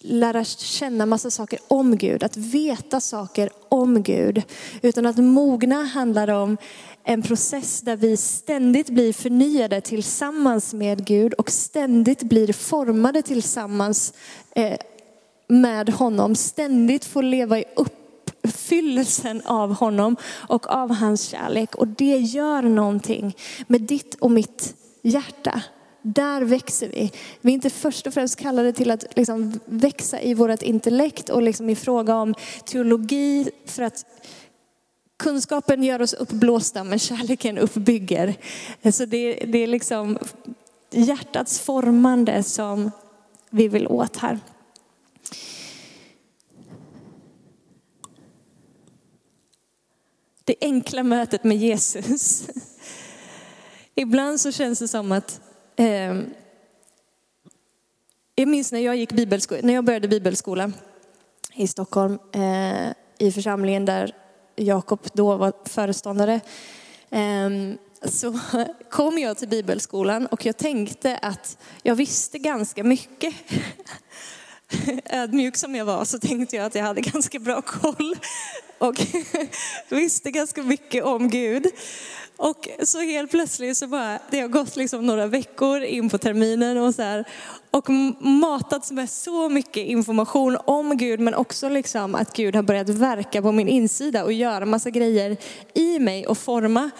[0.00, 4.42] lära känna massa saker om Gud, att veta saker om Gud.
[4.82, 6.56] Utan att mogna handlar om
[7.04, 14.12] en process där vi ständigt blir förnyade tillsammans med Gud och ständigt blir formade tillsammans
[14.54, 14.78] eh,
[15.48, 16.34] med honom.
[16.34, 20.16] Ständigt får leva i uppfyllelsen av honom
[20.48, 21.74] och av hans kärlek.
[21.74, 23.36] Och det gör någonting
[23.66, 25.62] med ditt och mitt hjärta.
[26.02, 27.12] Där växer vi.
[27.40, 31.42] Vi är inte först och främst kallade till att liksom växa i vårt intellekt och
[31.42, 32.34] liksom i fråga om
[32.64, 34.04] teologi för att
[35.20, 38.34] kunskapen gör oss uppblåsta men kärleken uppbygger.
[38.92, 40.18] Så det, det är liksom
[40.90, 42.90] hjärtats formande som
[43.50, 44.38] vi vill åt här.
[50.44, 52.48] Det enkla mötet med Jesus.
[53.94, 55.40] Ibland så känns det som att
[55.76, 56.20] eh,
[58.34, 60.72] jag minns när jag gick bibelskola, när jag började bibelskola
[61.54, 64.19] i Stockholm eh, i församlingen där
[64.60, 66.40] Jakob då var föreståndare.
[67.10, 68.38] Ehm, så
[68.90, 73.34] kom jag till bibelskolan och jag tänkte att jag visste ganska mycket.
[75.04, 78.16] Ödmjuk som jag var så tänkte jag att jag hade ganska bra koll
[78.78, 78.94] och
[79.88, 81.66] visste ganska mycket om Gud.
[82.36, 86.78] Och så helt plötsligt så bara, det har gått liksom några veckor in på terminen
[86.78, 87.24] och så här,
[87.70, 92.88] och matats med så mycket information om Gud men också liksom att Gud har börjat
[92.88, 95.36] verka på min insida och göra massa grejer
[95.74, 96.90] i mig och forma.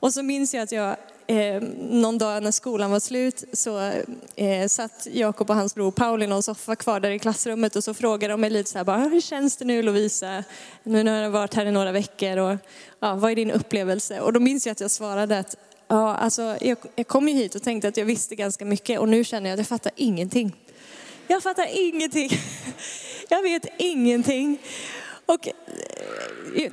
[0.00, 3.92] Och så minns jag att jag eh, någon dag när skolan var slut så
[4.36, 7.84] eh, satt Jakob och hans bror Paul i någon soffa kvar där i klassrummet och
[7.84, 10.44] så frågade de mig lite så här, bara, ah, hur känns det nu Lovisa?
[10.82, 12.56] Nu har jag varit här i några veckor och
[13.00, 14.20] ja, vad är din upplevelse?
[14.20, 15.56] Och då minns jag att jag svarade att
[15.88, 19.08] ja, alltså, jag, jag kom ju hit och tänkte att jag visste ganska mycket och
[19.08, 20.56] nu känner jag att jag fattar ingenting.
[21.28, 22.30] Jag fattar ingenting.
[23.28, 24.58] Jag vet ingenting.
[25.26, 25.48] Och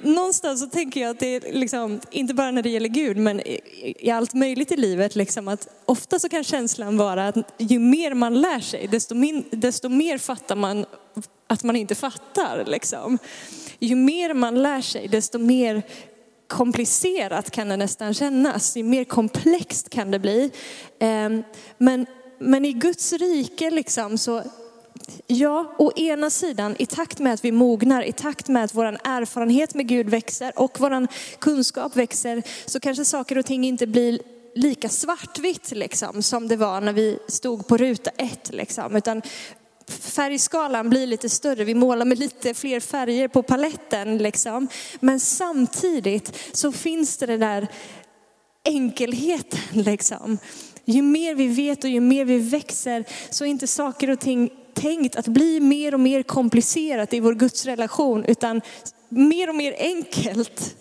[0.01, 3.41] någonstans så tänker jag att det är liksom, inte bara när det gäller Gud, men
[3.45, 8.13] i allt möjligt i livet, liksom att ofta så kan känslan vara att ju mer
[8.13, 10.85] man lär sig, desto, min, desto mer fattar man
[11.47, 12.63] att man inte fattar.
[12.67, 13.17] Liksom.
[13.79, 15.83] Ju mer man lär sig, desto mer
[16.47, 18.77] komplicerat kan det nästan kännas.
[18.77, 20.51] Ju mer komplext kan det bli.
[20.99, 21.43] Ehm,
[21.77, 22.05] men,
[22.39, 24.43] men i Guds rike liksom så
[25.27, 28.85] Ja, å ena sidan i takt med att vi mognar, i takt med att vår
[29.03, 31.07] erfarenhet med Gud växer och vår
[31.39, 34.19] kunskap växer, så kanske saker och ting inte blir
[34.55, 38.53] lika svartvitt liksom, som det var när vi stod på ruta ett.
[38.53, 38.95] Liksom.
[38.95, 39.21] Utan
[39.87, 44.17] färgskalan blir lite större, vi målar med lite fler färger på paletten.
[44.17, 44.67] Liksom.
[44.99, 47.67] Men samtidigt så finns det den där
[48.65, 49.83] enkelheten.
[49.83, 50.37] Liksom.
[50.85, 54.51] Ju mer vi vet och ju mer vi växer så är inte saker och ting
[54.73, 58.61] tänkt att bli mer och mer komplicerat i vår gudsrelation, utan
[59.09, 60.75] mer och mer enkelt.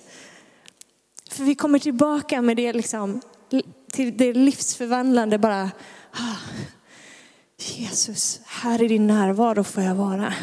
[1.31, 3.20] För vi kommer tillbaka med det, liksom,
[3.92, 5.70] till det livsförvandlande bara.
[6.11, 6.37] Ah,
[7.59, 10.35] Jesus, här i din närvaro får jag vara.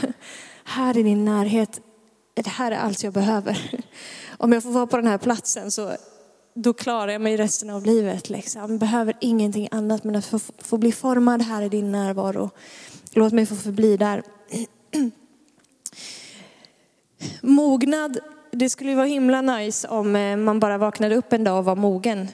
[0.64, 1.82] Här i din närhet,
[2.34, 3.82] det här är allt jag behöver.
[4.38, 5.92] Om jag får vara på den här platsen så
[6.56, 8.30] då klarar jag mig resten av livet.
[8.30, 8.78] Liksom.
[8.78, 12.50] Behöver ingenting annat men att få, få bli formad här i din närvaro.
[13.14, 14.24] Låt mig få förbli där.
[17.42, 18.20] Mognad,
[18.52, 21.66] det skulle ju vara himla nice om eh, man bara vaknade upp en dag och
[21.66, 22.28] var mogen.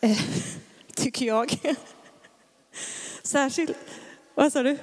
[0.00, 0.18] Eh,
[0.94, 1.58] tycker jag.
[3.22, 3.76] Särskilt,
[4.34, 4.78] vad sa du?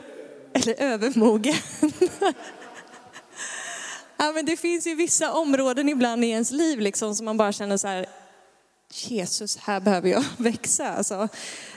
[0.53, 1.55] Eller övermogen.
[4.21, 7.51] Ja, men det finns ju vissa områden ibland i ens liv liksom, som man bara
[7.51, 8.05] känner så här,
[8.93, 10.89] Jesus, här behöver jag växa.
[10.89, 11.27] Alltså.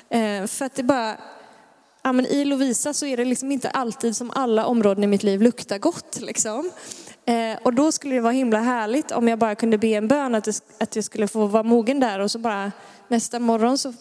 [0.09, 1.17] Eh, för att det bara,
[2.03, 5.23] ja, men i Lovisa så är det liksom inte alltid som alla områden i mitt
[5.23, 6.21] liv luktar gott.
[6.21, 6.71] Liksom.
[7.25, 10.35] Eh, och då skulle det vara himla härligt om jag bara kunde be en bön
[10.35, 12.73] att, det, att jag skulle få vara mogen där och så bara
[13.09, 13.95] nästa morgon så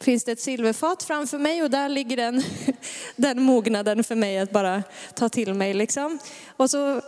[0.00, 2.42] finns det ett silverfat framför mig och där ligger den,
[3.16, 4.82] den mognaden för mig att bara
[5.14, 5.74] ta till mig.
[5.74, 6.18] Liksom.
[6.56, 7.00] Och så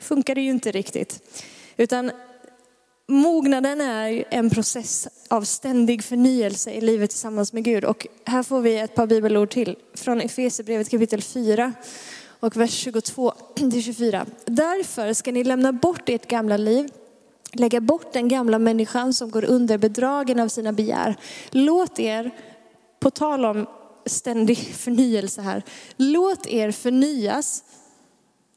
[0.00, 1.20] funkar det ju inte riktigt.
[1.76, 2.10] Utan
[3.12, 7.84] Mognaden är en process av ständig förnyelse i livet tillsammans med Gud.
[7.84, 11.72] Och här får vi ett par bibelord till från Efesierbrevet kapitel 4
[12.40, 14.26] och vers 22 till 24.
[14.44, 16.88] Därför ska ni lämna bort ert gamla liv,
[17.52, 21.16] lägga bort den gamla människan som går under bedragen av sina begär.
[21.50, 22.30] Låt er,
[23.00, 23.66] på tal om
[24.06, 25.62] ständig förnyelse här,
[25.96, 27.64] låt er förnyas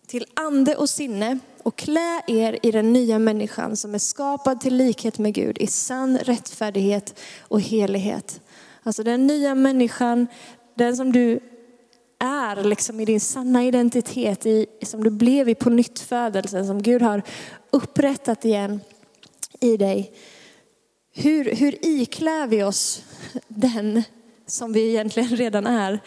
[0.08, 4.76] till ande och sinne och klä er i den nya människan som är skapad till
[4.76, 8.42] likhet med Gud i sann rättfärdighet och helighet.
[8.84, 10.28] Alltså den nya människan,
[10.76, 11.40] den som du
[12.20, 16.82] är liksom i din sanna identitet, i, som du blev i på nytt födelsen, som
[16.82, 17.22] Gud har
[17.72, 18.82] upprättat igen
[19.60, 20.14] i dig.
[21.14, 23.04] Hur, hur iklär vi oss
[23.48, 24.04] den
[24.48, 26.00] som vi egentligen redan är?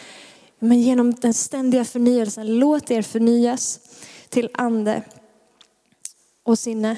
[0.58, 3.80] Men genom den ständiga förnyelsen, låt er förnyas
[4.28, 5.02] till ande
[6.48, 6.96] och sinne.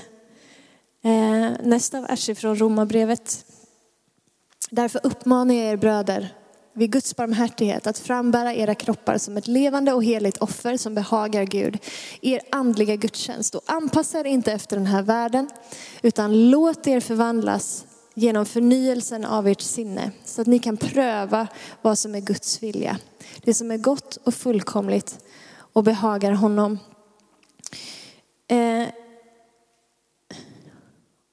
[1.02, 3.44] Eh, nästa vers är från Romarbrevet.
[4.70, 6.34] Därför uppmanar jag er bröder
[6.72, 11.44] vid Guds barmhärtighet att frambära era kroppar som ett levande och heligt offer som behagar
[11.44, 11.78] Gud,
[12.20, 13.54] er andliga gudstjänst.
[13.54, 15.50] Och anpassa er inte efter den här världen,
[16.02, 21.46] utan låt er förvandlas genom förnyelsen av ert sinne, så att ni kan pröva
[21.82, 22.98] vad som är Guds vilja.
[23.44, 25.18] Det som är gott och fullkomligt
[25.72, 26.78] och behagar honom.
[28.48, 28.88] Eh,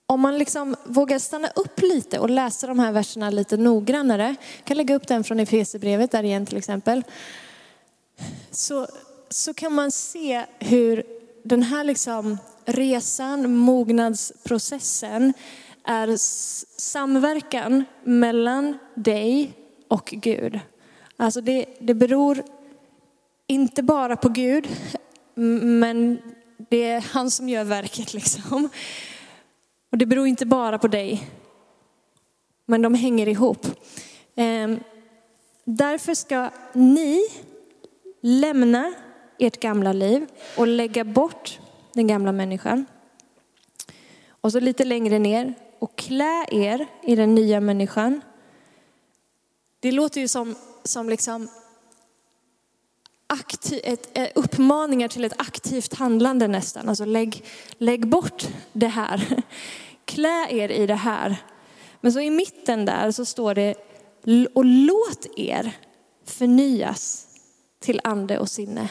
[0.08, 4.66] om man liksom vågar stanna upp lite och läsa de här verserna lite noggrannare, jag
[4.66, 7.04] kan lägga upp den från Efesierbrevet där igen till exempel,
[8.52, 8.88] så,
[9.30, 11.04] så kan man se hur
[11.44, 15.34] den här liksom resan, mognadsprocessen,
[15.84, 16.16] är
[16.82, 19.54] samverkan mellan dig
[19.88, 20.60] och Gud.
[21.18, 22.44] Alltså det, det beror
[23.48, 24.68] inte bara på Gud,
[25.36, 26.20] men
[26.70, 28.70] det är han som gör verket liksom.
[29.98, 31.30] Och det beror inte bara på dig,
[32.66, 33.68] men de hänger ihop.
[34.36, 34.80] Ehm,
[35.64, 37.22] därför ska ni
[38.22, 38.94] lämna
[39.40, 41.60] ert gamla liv och lägga bort
[41.94, 42.86] den gamla människan.
[44.30, 48.22] Och så lite längre ner, och klä er i den nya människan.
[49.80, 51.50] Det låter ju som, som liksom
[53.28, 56.90] aktiv, ett, eh, uppmaningar till ett aktivt handlande nästan.
[56.90, 57.44] Alltså lägg,
[57.78, 59.44] lägg bort det här.
[60.08, 61.36] Klä er i det här.
[62.02, 63.76] Men så i mitten där så står det,
[64.54, 65.72] och låt er
[66.26, 67.28] förnyas
[67.80, 68.90] till ande och sinne.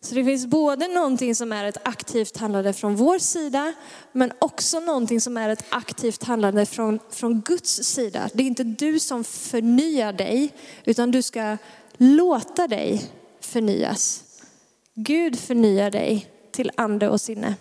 [0.00, 3.72] Så det finns både någonting som är ett aktivt handlande från vår sida,
[4.12, 8.28] men också någonting som är ett aktivt handlande från, från Guds sida.
[8.32, 10.54] Det är inte du som förnyar dig,
[10.84, 11.56] utan du ska
[11.96, 14.24] låta dig förnyas.
[14.94, 17.54] Gud förnyar dig till ande och sinne.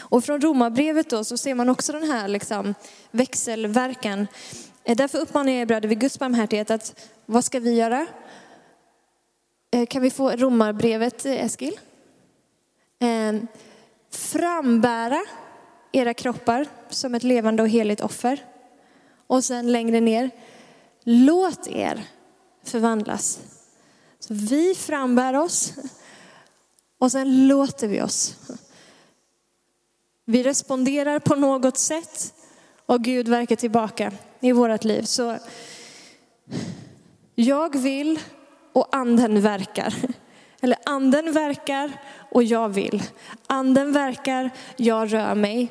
[0.00, 2.74] Och från Romarbrevet då så ser man också den här liksom
[3.10, 4.26] växelverkan.
[4.84, 8.06] Eh, därför uppmanar jag er bröder vid Guds barmhärtighet att vad ska vi göra?
[9.70, 11.78] Eh, kan vi få Romarbrevet eh, Eskil?
[14.10, 15.20] Frambära
[15.92, 18.44] era kroppar som ett levande och heligt offer.
[19.26, 20.30] Och sen längre ner,
[21.04, 22.04] låt er
[22.64, 23.38] förvandlas.
[24.18, 25.72] Så vi frambär oss
[26.98, 28.34] och sen låter vi oss.
[30.28, 32.34] Vi responderar på något sätt
[32.86, 35.02] och Gud verkar tillbaka i vårt liv.
[35.02, 35.38] Så
[37.34, 38.18] jag vill
[38.72, 39.94] och anden verkar.
[40.60, 41.92] Eller anden verkar
[42.30, 43.02] och jag vill.
[43.46, 45.68] Anden verkar, jag rör mig.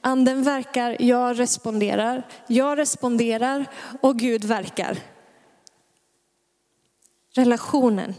[0.00, 2.26] Anden verkar, jag responderar.
[2.46, 3.66] Jag responderar
[4.00, 4.98] och Gud verkar
[7.32, 8.14] relationen.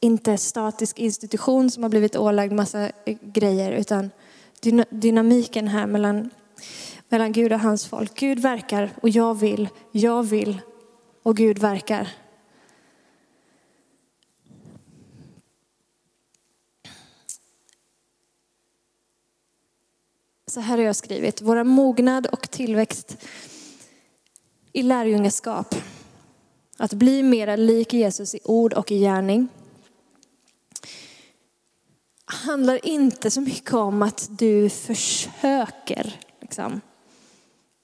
[0.00, 4.10] Inte statisk institution som har blivit ålagd massa grejer, utan
[4.90, 6.30] dynamiken här mellan,
[7.08, 8.14] mellan Gud och hans folk.
[8.14, 10.60] Gud verkar och jag vill, jag vill
[11.22, 12.08] och Gud verkar.
[20.46, 23.16] Så här har jag skrivit, våra mognad och tillväxt
[24.72, 25.74] i lärjungaskap
[26.76, 29.48] att bli mera lik Jesus i ord och i gärning
[32.26, 36.16] handlar inte så mycket om att du försöker.
[36.40, 36.80] Liksom.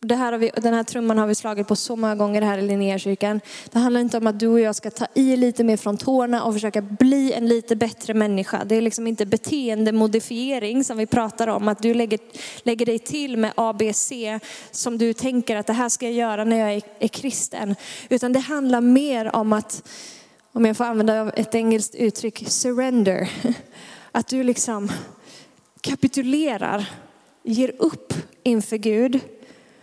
[0.03, 2.63] Det här vi, den här trumman har vi slagit på så många gånger här i
[2.63, 3.41] Linnéakyrkan.
[3.73, 6.45] Det handlar inte om att du och jag ska ta i lite mer från tårna
[6.45, 8.65] och försöka bli en lite bättre människa.
[8.65, 12.19] Det är liksom inte beteendemodifiering som vi pratar om, att du lägger,
[12.63, 14.13] lägger dig till med ABC
[14.71, 17.77] som du tänker att det här ska jag göra när jag är, är kristen.
[18.09, 19.89] Utan det handlar mer om att,
[20.53, 23.31] om jag får använda ett engelskt uttryck, surrender.
[24.13, 24.91] Att du liksom
[25.81, 26.91] kapitulerar,
[27.43, 29.21] ger upp inför Gud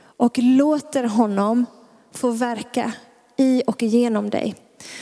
[0.01, 1.65] och låter honom
[2.11, 2.93] få verka
[3.37, 4.55] i och genom dig.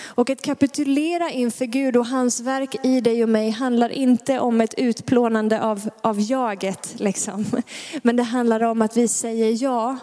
[0.03, 4.61] Och att kapitulera inför Gud och hans verk i dig och mig handlar inte om
[4.61, 6.93] ett utplånande av, av jaget.
[6.97, 7.45] Liksom.
[8.03, 9.97] Men det handlar om att vi säger ja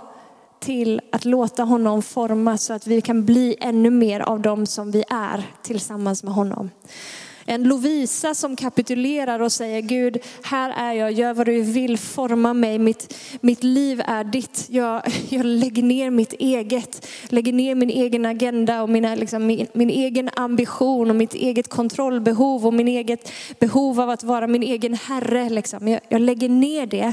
[0.60, 4.90] till att låta honom forma så att vi kan bli ännu mer av dem som
[4.90, 6.70] vi är tillsammans med honom.
[7.46, 12.54] En Lovisa som kapitulerar och säger Gud, här är jag, gör vad du vill, forma
[12.54, 14.66] mig, mitt, mitt liv är ditt.
[14.68, 19.66] Jag, jag lägger ner mitt eget, lägger ner min egen agenda och mina, liksom, min,
[19.72, 24.62] min egen ambition och mitt eget kontrollbehov och min eget behov av att vara min
[24.62, 25.48] egen herre.
[25.48, 25.88] Liksom.
[25.88, 27.12] Jag, jag lägger ner det.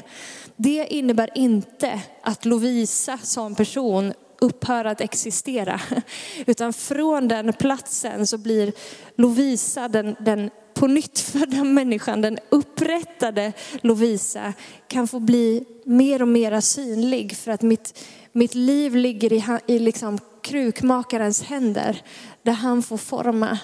[0.55, 5.81] Det innebär inte att Lovisa som person upphöra att existera.
[6.45, 8.73] Utan från den platsen så blir
[9.15, 14.53] Lovisa den, den på nytt födda människan, den upprättade Lovisa
[14.87, 17.99] kan få bli mer och mer synlig för att mitt,
[18.31, 22.01] mitt liv ligger i, i liksom krukmakarens händer
[22.43, 23.59] där han får forma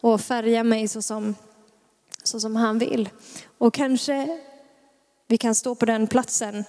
[0.00, 1.34] och färga mig så som,
[2.22, 3.08] så som han vill.
[3.58, 4.38] Och kanske
[5.26, 6.64] vi kan stå på den platsen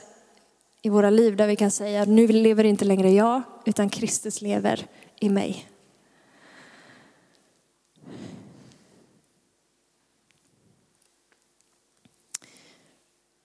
[0.81, 4.87] i våra liv där vi kan säga nu lever inte längre jag utan Kristus lever
[5.19, 5.69] i mig.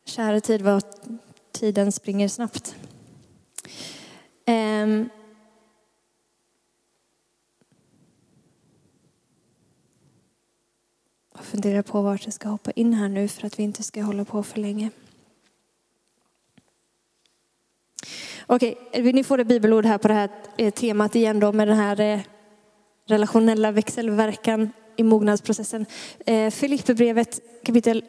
[0.05, 0.85] Kära tid, vad
[1.53, 2.77] tiden springer snabbt.
[4.47, 5.09] Um,
[11.35, 14.03] jag funderar på vart jag ska hoppa in här nu för att vi inte ska
[14.03, 14.91] hålla på för länge.
[18.47, 21.77] Okej, ni får ett bibelord här på det här eh, temat igen då med den
[21.77, 22.21] här eh,
[23.09, 25.87] relationella växelverkan i mognadsprocessen.
[26.27, 28.05] Eh, Filipperbrevet kapitel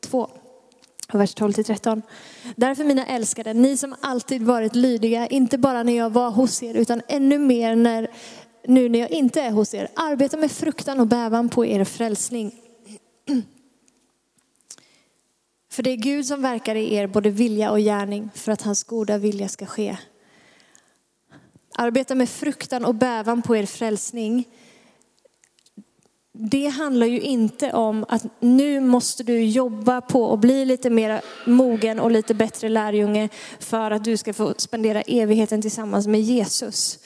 [0.00, 0.28] 2,
[1.12, 2.02] vers 12-13.
[2.56, 6.74] Därför mina älskade, ni som alltid varit lydiga, inte bara när jag var hos er
[6.74, 8.10] utan ännu mer när,
[8.66, 12.52] nu när jag inte är hos er, arbeta med fruktan och bävan på er frälsning.
[15.78, 18.84] För det är Gud som verkar i er både vilja och gärning för att hans
[18.84, 19.96] goda vilja ska ske.
[21.74, 24.48] Arbeta med fruktan och bävan på er frälsning.
[26.32, 31.20] Det handlar ju inte om att nu måste du jobba på att bli lite mer
[31.46, 33.28] mogen och lite bättre lärjunge
[33.60, 36.98] för att du ska få spendera evigheten tillsammans med Jesus.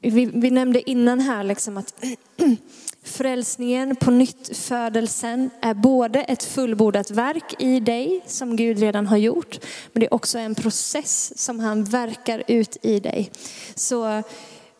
[0.00, 2.04] Vi, vi nämnde innan här liksom att
[3.04, 9.16] Frälsningen, på nytt födelsen är både ett fullbordat verk i dig som Gud redan har
[9.16, 9.58] gjort,
[9.92, 13.30] men det är också en process som han verkar ut i dig.
[13.74, 14.22] Så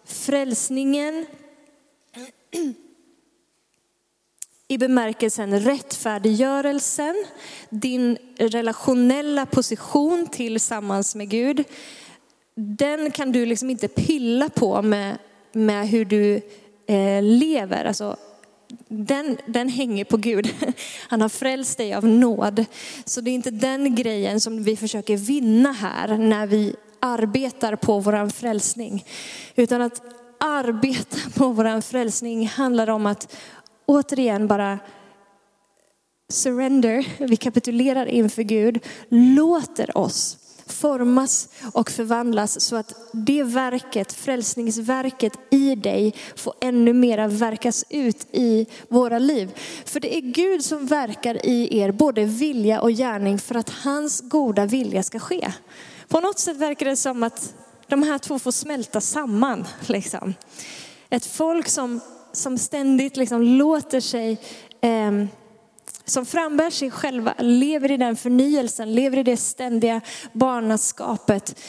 [0.04, 1.26] frälsningen
[4.68, 7.14] i bemärkelsen rättfärdiggörelsen,
[7.70, 11.64] din relationella position tillsammans med Gud,
[12.54, 15.18] den kan du liksom inte pilla på med,
[15.52, 16.40] med hur du
[16.86, 17.84] Eh, lever.
[17.84, 18.16] Alltså,
[18.88, 20.54] den, den hänger på Gud.
[21.08, 22.64] Han har frälst dig av nåd.
[23.04, 27.98] Så det är inte den grejen som vi försöker vinna här när vi arbetar på
[27.98, 29.04] vår frälsning.
[29.54, 30.02] Utan att
[30.38, 33.36] arbeta på vår frälsning handlar om att
[33.86, 34.78] återigen bara
[36.28, 45.32] surrender, vi kapitulerar inför Gud, låter oss formas och förvandlas så att det verket, frälsningsverket
[45.50, 49.58] i dig får ännu mera verkas ut i våra liv.
[49.84, 54.20] För det är Gud som verkar i er både vilja och gärning för att hans
[54.20, 55.52] goda vilja ska ske.
[56.08, 57.54] På något sätt verkar det som att
[57.86, 59.66] de här två får smälta samman.
[59.86, 60.34] Liksom.
[61.10, 62.00] Ett folk som,
[62.32, 64.40] som ständigt liksom låter sig
[64.80, 65.12] eh,
[66.04, 70.00] som frambär sig själva, lever i den förnyelsen, lever i det ständiga
[70.32, 71.60] barnaskapet.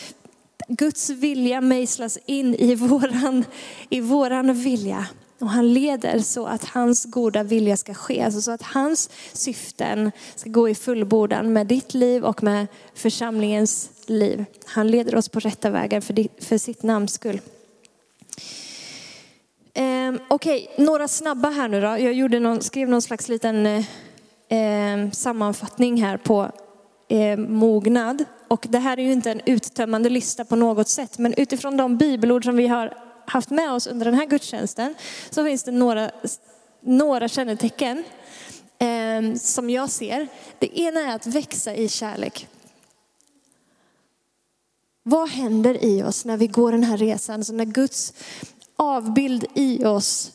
[0.67, 3.45] Guds vilja mejslas in i våran,
[3.89, 5.05] i våran vilja.
[5.39, 10.11] Och han leder så att hans goda vilja ska ske, alltså så att hans syften
[10.36, 14.45] ska gå i fullbordan med ditt liv och med församlingens liv.
[14.65, 17.39] Han leder oss på rätta vägar för, för sitt namns skull.
[19.73, 21.88] Ehm, Okej, okay, några snabba här nu då.
[21.88, 23.86] Jag gjorde någon, skrev någon slags liten eh,
[24.49, 26.51] eh, sammanfattning här på
[27.07, 28.25] eh, mognad.
[28.47, 31.97] Och det här är ju inte en uttömmande lista på något sätt, men utifrån de
[31.97, 34.95] bibelord som vi har haft med oss under den här gudstjänsten
[35.29, 36.11] så finns det några,
[36.81, 38.03] några kännetecken
[38.79, 40.27] eh, som jag ser.
[40.59, 42.47] Det ena är att växa i kärlek.
[45.03, 47.45] Vad händer i oss när vi går den här resan?
[47.45, 48.13] Så när Guds
[48.75, 50.31] avbild i oss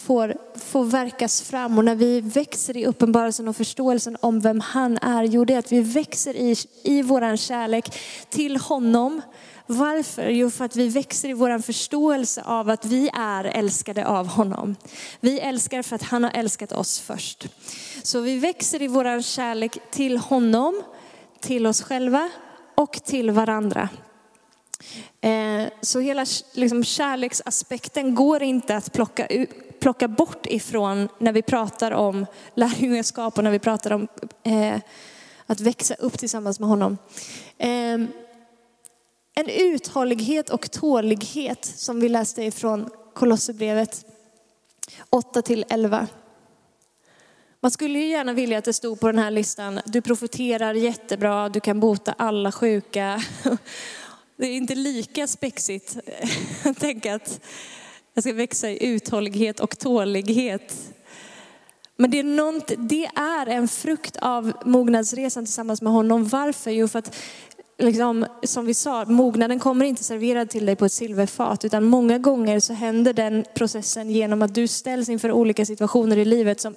[0.00, 4.98] får, får verkas fram och när vi växer i uppenbarelsen och förståelsen om vem han
[4.98, 7.98] är, jo det är att vi växer i, i våran kärlek
[8.30, 9.22] till honom.
[9.66, 10.28] Varför?
[10.28, 14.76] Jo, för att vi växer i vår förståelse av att vi är älskade av honom.
[15.20, 17.48] Vi älskar för att han har älskat oss först.
[18.02, 20.82] Så vi växer i vår kärlek till honom,
[21.40, 22.30] till oss själva
[22.74, 23.88] och till varandra.
[25.20, 31.42] Eh, så hela liksom, kärleksaspekten går inte att plocka ut plocka bort ifrån när vi
[31.42, 34.08] pratar om lärjungaskap och när vi pratar om
[34.42, 34.80] eh,
[35.46, 36.98] att växa upp tillsammans med honom.
[37.58, 37.98] Eh,
[39.34, 44.04] en uthållighet och tålighet som vi läste ifrån Kolosserbrevet
[45.10, 46.06] 8 till 11.
[47.62, 51.48] Man skulle ju gärna vilja att det stod på den här listan, du profeterar jättebra,
[51.48, 53.22] du kan bota alla sjuka.
[54.36, 55.96] Det är inte lika spexigt
[56.64, 57.40] att tänka att
[58.20, 60.94] jag ska växa i uthållighet och tålighet.
[61.96, 66.28] Men det är, något, det är en frukt av mognadsresan tillsammans med honom.
[66.28, 66.70] Varför?
[66.70, 67.16] Jo, för att
[67.78, 72.18] liksom, som vi sa, mognaden kommer inte serverad till dig på ett silverfat, utan många
[72.18, 76.74] gånger så händer den processen genom att du ställs inför olika situationer i livet som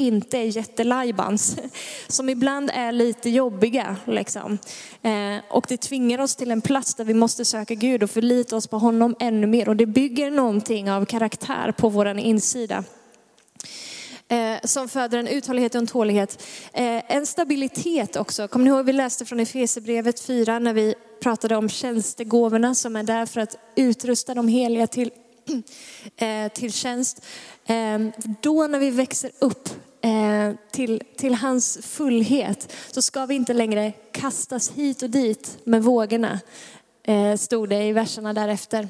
[0.00, 1.56] inte är jättelajbans,
[2.08, 3.96] som ibland är lite jobbiga.
[4.04, 4.58] Liksom.
[5.02, 8.56] Eh, och det tvingar oss till en plats där vi måste söka Gud och förlita
[8.56, 9.68] oss på honom ännu mer.
[9.68, 12.84] Och det bygger någonting av karaktär på vår insida.
[14.28, 16.42] Eh, som föder en uthållighet och en tålighet.
[16.72, 18.48] Eh, en stabilitet också.
[18.48, 23.02] Kommer ni ihåg vi läste från Efesierbrevet 4 när vi pratade om tjänstegåvorna som är
[23.02, 25.10] där för att utrusta de heliga till,
[26.54, 27.24] till tjänst.
[28.40, 29.68] Då när vi växer upp
[30.02, 35.82] Eh, till, till hans fullhet så ska vi inte längre kastas hit och dit med
[35.82, 36.40] vågorna,
[37.02, 38.88] eh, stod det i verserna därefter.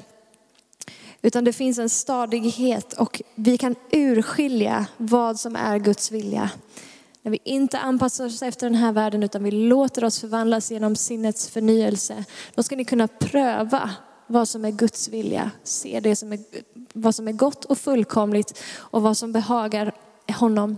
[1.21, 6.49] Utan det finns en stadighet och vi kan urskilja vad som är Guds vilja.
[7.21, 10.95] När vi inte anpassar oss efter den här världen utan vi låter oss förvandlas genom
[10.95, 12.25] sinnets förnyelse.
[12.55, 13.89] Då ska ni kunna pröva
[14.27, 15.51] vad som är Guds vilja.
[15.63, 16.39] Se det som är,
[16.93, 19.91] vad som är gott och fullkomligt och vad som behagar
[20.27, 20.77] honom.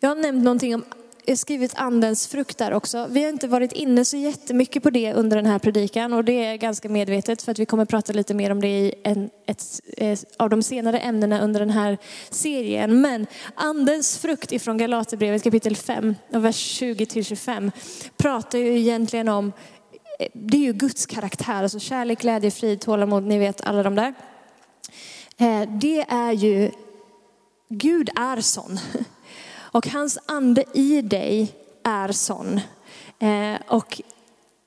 [0.00, 0.84] Jag har nämnt någonting om
[1.28, 3.06] jag skrivit andens frukt där också.
[3.10, 6.44] Vi har inte varit inne så jättemycket på det under den här predikan och det
[6.44, 9.80] är ganska medvetet för att vi kommer prata lite mer om det i en, ett,
[9.96, 11.98] ett av de senare ämnena under den här
[12.30, 13.00] serien.
[13.00, 17.70] Men andens frukt ifrån Galaterbrevet kapitel 5 och vers 20-25,
[18.16, 19.52] pratar ju egentligen om,
[20.32, 24.14] det är ju Guds karaktär, alltså kärlek, glädje, frid, tålamod, ni vet alla de där.
[25.36, 26.70] Eh, det är ju,
[27.68, 28.78] Gud är sån.
[29.76, 31.52] Och hans ande i dig
[31.82, 32.60] är sån.
[33.18, 34.00] Eh, och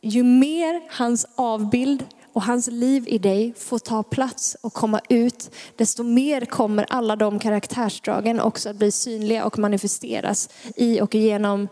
[0.01, 5.51] ju mer hans avbild och hans liv i dig får ta plats och komma ut,
[5.75, 11.67] desto mer kommer alla de karaktärsdragen också att bli synliga och manifesteras i och genom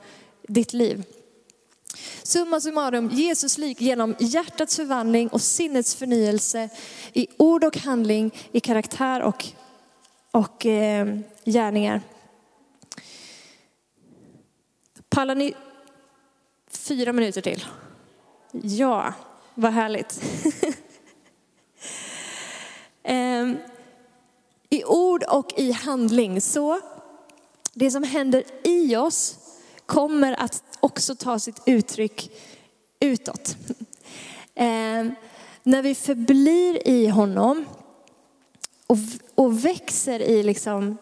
[0.47, 1.03] ditt liv.
[2.23, 6.69] Summa summarum, Jesus lik genom hjärtats förvandling och sinnets förnyelse
[7.13, 9.45] i ord och handling, i karaktär och,
[10.31, 11.07] och eh,
[11.45, 12.01] gärningar.
[15.17, 15.53] Pallar ni
[16.69, 17.65] fyra minuter till?
[18.51, 19.13] Ja,
[19.55, 20.21] vad härligt.
[23.03, 23.57] Ehm,
[24.69, 26.41] I ord och i handling.
[26.41, 26.79] Så
[27.73, 29.37] det som händer i oss
[29.85, 32.31] kommer att också ta sitt uttryck
[32.99, 33.57] utåt.
[34.55, 35.15] Ehm,
[35.63, 37.65] när vi förblir i honom
[38.87, 38.97] och,
[39.35, 40.97] och växer i liksom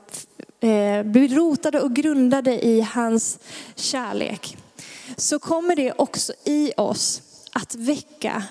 [0.60, 3.39] Eh, blir rotade och grundade i hans
[3.76, 4.58] kärlek,
[5.18, 7.22] så kommer det också i oss
[7.53, 8.43] att väcka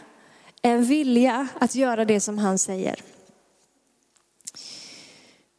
[0.62, 3.00] en vilja att göra det som han säger.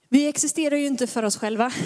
[0.10, 1.72] Vi existerar ju inte för oss själva.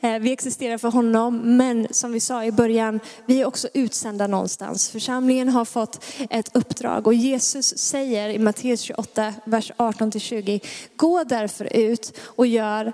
[0.00, 4.26] Eh, vi existerar för honom, men som vi sa i början, vi är också utsända
[4.26, 4.90] någonstans.
[4.90, 10.60] Församlingen har fått ett uppdrag och Jesus säger i Matteus 28, vers 18-20,
[10.96, 12.92] gå därför ut och gör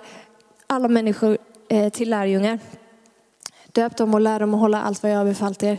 [0.75, 2.59] alla människor eh, till lärjungar.
[3.73, 5.79] Döp dem och lär dem att hålla allt vad jag har befallt er.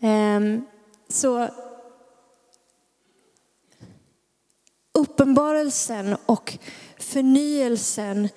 [0.00, 0.66] Ehm,
[1.08, 1.48] så
[4.92, 6.58] uppenbarelsen och
[6.98, 8.28] förnyelsen,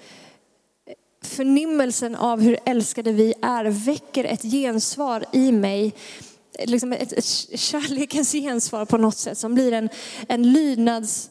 [1.22, 5.94] förnimmelsen av hur älskade vi är väcker ett gensvar i mig.
[6.66, 7.26] Liksom ett, ett
[7.60, 9.90] kärlekens gensvar på något sätt som blir en,
[10.28, 11.30] en lydnads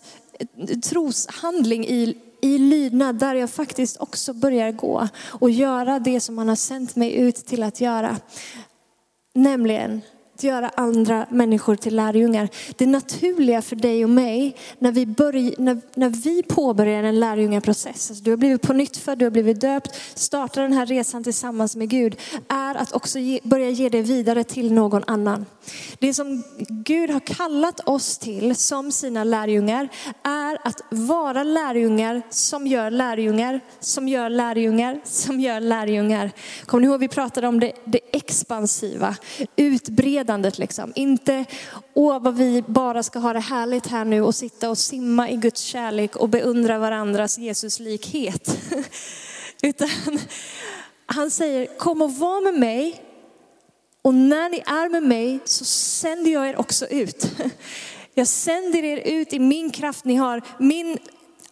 [0.85, 6.49] troshandling i, i lydnad där jag faktiskt också börjar gå och göra det som han
[6.49, 8.17] har sänt mig ut till att göra.
[9.35, 10.01] Nämligen
[10.35, 12.49] att göra andra människor till lärjungar.
[12.77, 18.11] Det naturliga för dig och mig när vi, börj, när, när vi påbörjar en lärjungaprocess,
[18.11, 21.25] alltså du har blivit på nytt född, du har blivit döpt, startar den här resan
[21.25, 22.17] tillsammans med Gud,
[22.49, 25.47] är att också ge, börja ge det vidare till någon annan.
[25.99, 29.89] Det som Gud har kallat oss till som sina lärjungar
[30.23, 36.31] är att vara lärjungar som gör lärjungar, som gör lärjungar, som gör lärjungar.
[36.67, 39.17] Kommer ni ihåg vi pratade om det, det expansiva,
[39.57, 40.93] utbredda förberedandet liksom.
[40.95, 41.45] Inte,
[41.95, 45.37] åh vad vi bara ska ha det härligt här nu och sitta och simma i
[45.37, 48.59] Guds kärlek och beundra varandras Jesuslikhet.
[49.63, 49.89] Utan
[51.07, 53.03] han säger, kom och var med mig
[54.03, 57.27] och när ni är med mig så sänder jag er också ut.
[58.15, 60.05] Jag sänder er ut i min kraft.
[60.05, 60.99] Ni har min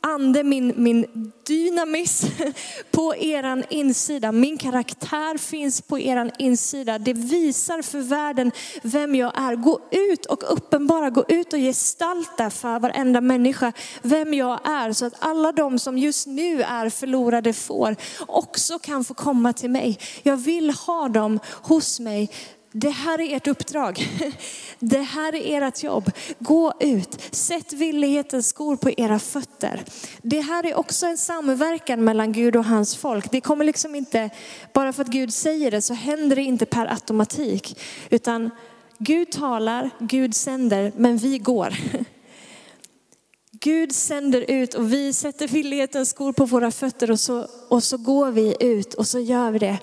[0.00, 2.24] ande, min, min dynamis
[2.90, 4.32] på eran insida.
[4.32, 6.98] Min karaktär finns på eran insida.
[6.98, 9.54] Det visar för världen vem jag är.
[9.54, 13.72] Gå ut och uppenbara, gå ut och gestalta för varenda människa
[14.02, 14.92] vem jag är.
[14.92, 17.96] Så att alla de som just nu är förlorade får
[18.26, 19.98] också kan få komma till mig.
[20.22, 22.30] Jag vill ha dem hos mig
[22.72, 24.08] det här är ert uppdrag.
[24.78, 26.10] Det här är ert jobb.
[26.38, 29.84] Gå ut, sätt villighetens skor på era fötter.
[30.22, 33.30] Det här är också en samverkan mellan Gud och hans folk.
[33.30, 34.30] Det kommer liksom inte,
[34.72, 37.80] bara för att Gud säger det så händer det inte per automatik.
[38.10, 38.50] Utan
[38.98, 41.74] Gud talar, Gud sänder, men vi går.
[43.52, 47.96] Gud sänder ut och vi sätter villighetens skor på våra fötter och så, och så
[47.96, 49.78] går vi ut och så gör vi det.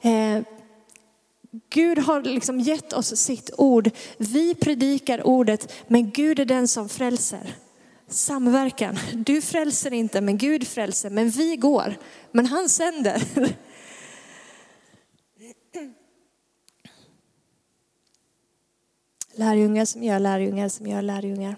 [0.00, 0.42] Eh,
[1.70, 3.90] Gud har liksom gett oss sitt ord.
[4.18, 7.54] Vi predikar ordet, men Gud är den som frälser.
[8.08, 8.98] Samverkan.
[9.12, 11.10] Du frälser inte, men Gud frälser.
[11.10, 11.98] Men vi går,
[12.32, 13.22] men han sänder.
[19.34, 21.56] Lärjungar som gör lärjungar som gör lärjungar.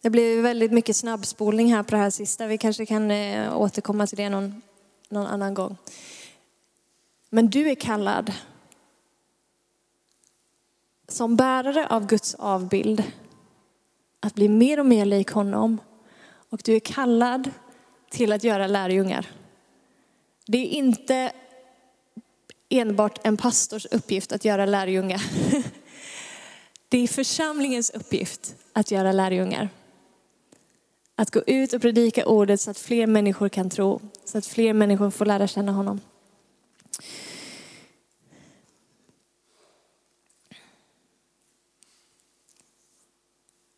[0.00, 2.46] Det blev väldigt mycket snabbspolning här på det här sista.
[2.46, 4.62] Vi kanske kan eh, återkomma till det någon
[5.08, 5.76] någon annan gång.
[7.30, 8.32] Men du är kallad
[11.08, 13.02] som bärare av Guds avbild
[14.20, 15.80] att bli mer och mer lik honom.
[16.50, 17.50] Och du är kallad
[18.10, 19.26] till att göra lärjungar.
[20.46, 21.32] Det är inte
[22.68, 25.22] enbart en pastors uppgift att göra lärjungar.
[26.88, 29.68] Det är församlingens uppgift att göra lärjungar.
[31.16, 34.72] Att gå ut och predika ordet så att fler människor kan tro, så att fler
[34.72, 36.00] människor får lära känna honom.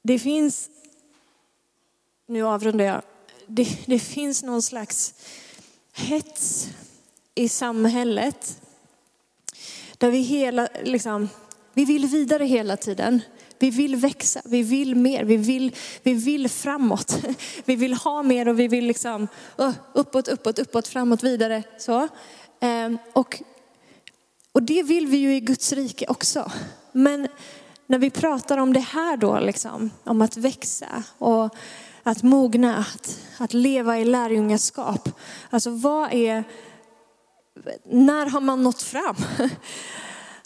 [0.03, 0.70] Det finns,
[2.26, 3.03] nu avrundar jag,
[3.47, 5.14] det, det finns någon slags
[5.93, 6.68] hets
[7.34, 8.62] i samhället
[9.99, 11.28] där vi hela, liksom,
[11.77, 13.20] vi vill vidare hela tiden.
[13.59, 17.18] Vi vill växa, vi vill mer, vi vill, vi vill framåt.
[17.64, 19.29] Vi vill ha mer och vi vill liksom
[19.61, 21.62] uh, uppåt, uppåt, uppåt, framåt, vidare.
[21.79, 22.09] Så.
[22.61, 23.43] Ehm, och,
[24.53, 26.53] och det vill vi ju i Guds rike också.
[26.93, 27.29] Men
[27.87, 31.55] när vi pratar om det här då, liksom, om att växa och
[32.03, 35.09] att mogna, att, att leva i lärjungaskap.
[35.51, 36.45] Alltså vad är,
[37.85, 39.16] när har man nått fram?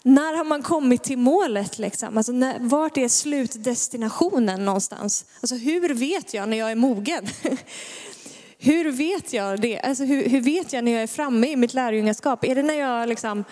[0.03, 1.79] När har man kommit till målet?
[1.79, 2.17] Liksom?
[2.17, 5.25] Alltså, när, vart är slutdestinationen någonstans?
[5.41, 7.27] Alltså, hur vet jag när jag är mogen?
[8.57, 9.79] hur vet jag det?
[9.79, 12.45] Alltså, hur, hur, vet jag när jag är framme i mitt lärjungaskap?
[12.45, 13.43] Är det när jag liksom,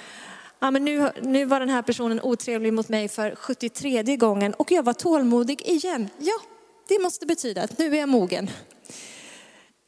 [0.60, 4.72] ja, men nu, nu var den här personen otrevlig mot mig för 73 gången och
[4.72, 6.10] jag var tålmodig igen.
[6.18, 6.40] Ja,
[6.88, 8.50] det måste betyda att nu är jag mogen.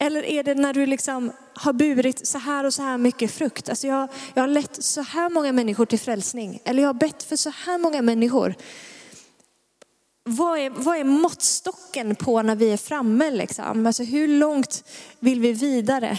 [0.02, 3.68] Eller är det när du liksom har burit så här och så här mycket frukt?
[3.68, 6.60] Alltså jag, jag har lett så här många människor till frälsning.
[6.64, 8.54] Eller jag har bett för så här många människor.
[10.24, 13.30] Vad är, vad är måttstocken på när vi är framme?
[13.30, 13.86] Liksom?
[13.86, 14.84] Alltså hur långt
[15.18, 16.18] vill vi vidare?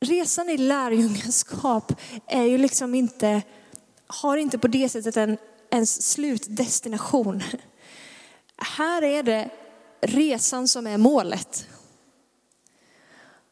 [0.00, 3.42] Resan i lärjungaskap är ju liksom inte,
[4.06, 5.36] har inte på det sättet en,
[5.70, 7.42] en slutdestination.
[8.56, 9.50] Här är det
[10.02, 11.66] resan som är målet.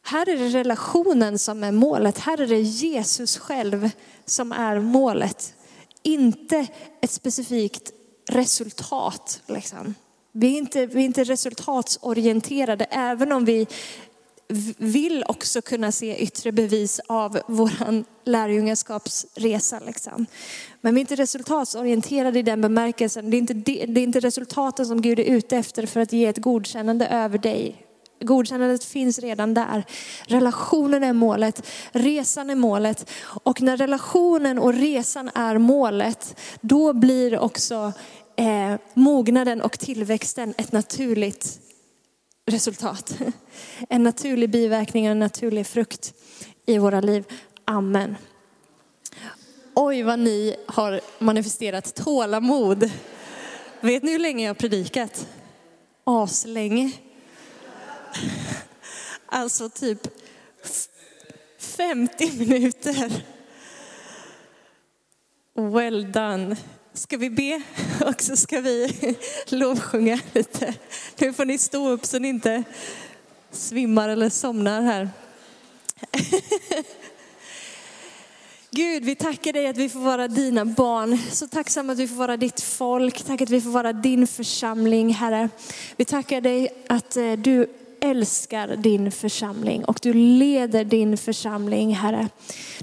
[0.01, 2.17] Här är det relationen som är målet.
[2.17, 3.89] Här är det Jesus själv
[4.25, 5.53] som är målet.
[6.03, 6.67] Inte
[7.01, 7.91] ett specifikt
[8.29, 9.41] resultat.
[9.45, 9.95] Liksom.
[10.31, 13.67] Vi, är inte, vi är inte resultatsorienterade, även om vi
[14.77, 17.71] vill också kunna se yttre bevis av vår
[18.29, 19.79] lärjungaskapsresa.
[19.85, 20.25] Liksom.
[20.81, 23.29] Men vi är inte resultatsorienterade i den bemärkelsen.
[23.29, 26.13] Det är, inte det, det är inte resultaten som Gud är ute efter för att
[26.13, 27.85] ge ett godkännande över dig.
[28.21, 29.83] Godkännandet finns redan där.
[30.27, 33.09] Relationen är målet, resan är målet.
[33.23, 37.93] Och när relationen och resan är målet, då blir också
[38.35, 41.59] eh, mognaden och tillväxten ett naturligt
[42.49, 43.17] resultat.
[43.89, 46.13] En naturlig biverkning och en naturlig frukt
[46.65, 47.25] i våra liv.
[47.65, 48.15] Amen.
[49.73, 52.91] Oj vad ni har manifesterat tålamod.
[53.81, 55.27] Vet ni hur länge jag har predikat?
[56.03, 56.91] Aslänge.
[59.31, 60.07] Alltså typ
[61.59, 63.23] 50 minuter.
[65.53, 66.55] Well done.
[66.93, 67.61] Ska vi be
[68.05, 68.93] och så ska vi
[69.47, 70.73] lovsjunga lite.
[71.17, 72.63] Nu får ni stå upp så ni inte
[73.51, 75.09] svimmar eller somnar här.
[78.71, 81.17] Gud, vi tackar dig att vi får vara dina barn.
[81.31, 83.23] Så tacksam att vi får vara ditt folk.
[83.23, 85.49] Tack att vi får vara din församling, Herre.
[85.95, 87.67] Vi tackar dig att eh, du
[88.01, 92.29] älskar din församling och du leder din församling, Herre.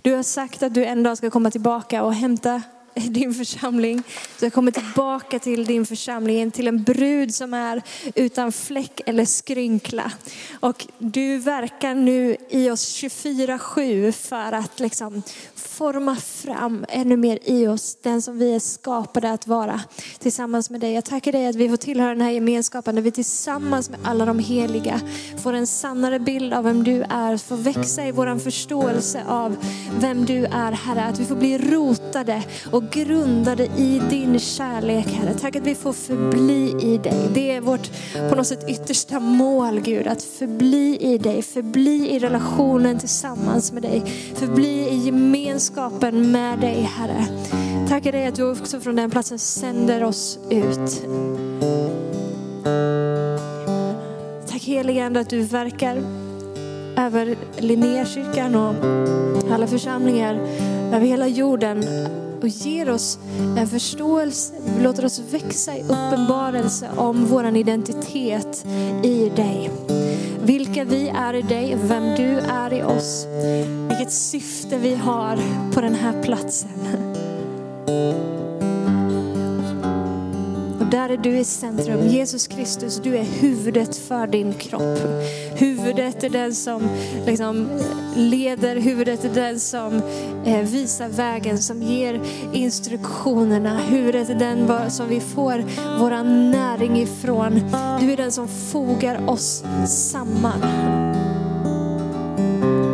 [0.02, 2.62] Du har sagt att du en dag ska komma tillbaka och hämta
[2.96, 4.02] din församling.
[4.38, 7.82] Så jag kommer tillbaka till din församling, till en brud som är
[8.14, 10.12] utan fläck eller skrynkla.
[10.60, 15.22] Och du verkar nu i oss 24-7 för att liksom
[15.54, 19.80] forma fram ännu mer i oss, den som vi är skapade att vara
[20.18, 20.92] tillsammans med dig.
[20.92, 24.24] Jag tackar dig att vi får tillhöra den här gemenskapen där vi tillsammans med alla
[24.24, 25.00] de heliga
[25.42, 29.56] får en sannare bild av vem du är, får växa i vår förståelse av
[30.00, 31.04] vem du är Herre.
[31.04, 32.42] Att vi får bli rotade
[32.72, 35.34] och grundade i din kärlek Herre.
[35.34, 37.28] Tack att vi får förbli i dig.
[37.34, 37.90] Det är vårt
[38.30, 43.82] på något sätt yttersta mål Gud, att förbli i dig, förbli i relationen tillsammans med
[43.82, 44.02] dig,
[44.34, 47.26] förbli i gemenskapen med dig Herre.
[47.88, 51.02] Tackar dig att du också från den platsen sänder oss ut.
[54.48, 56.02] Tack helige Ande att du verkar
[56.96, 58.74] över Linnékyrkan och
[59.52, 60.34] alla församlingar
[60.92, 61.84] över hela jorden
[62.42, 63.18] och ger oss
[63.58, 68.66] en förståelse, låter oss växa i uppenbarelse om vår identitet
[69.02, 69.70] i dig.
[70.42, 73.26] Vilka vi är i dig, vem du är i oss,
[73.88, 75.38] vilket syfte vi har
[75.74, 76.70] på den här platsen.
[80.86, 82.08] Och där är du i centrum.
[82.08, 84.98] Jesus Kristus, du är huvudet för din kropp.
[85.54, 86.88] Huvudet är den som
[87.26, 87.68] liksom
[88.16, 90.02] leder, huvudet är den som
[90.44, 92.20] eh, visar vägen, som ger
[92.52, 93.78] instruktionerna.
[93.78, 95.64] Huvudet är den som vi får
[95.98, 97.52] vår näring ifrån.
[98.00, 100.60] Du är den som fogar oss samman.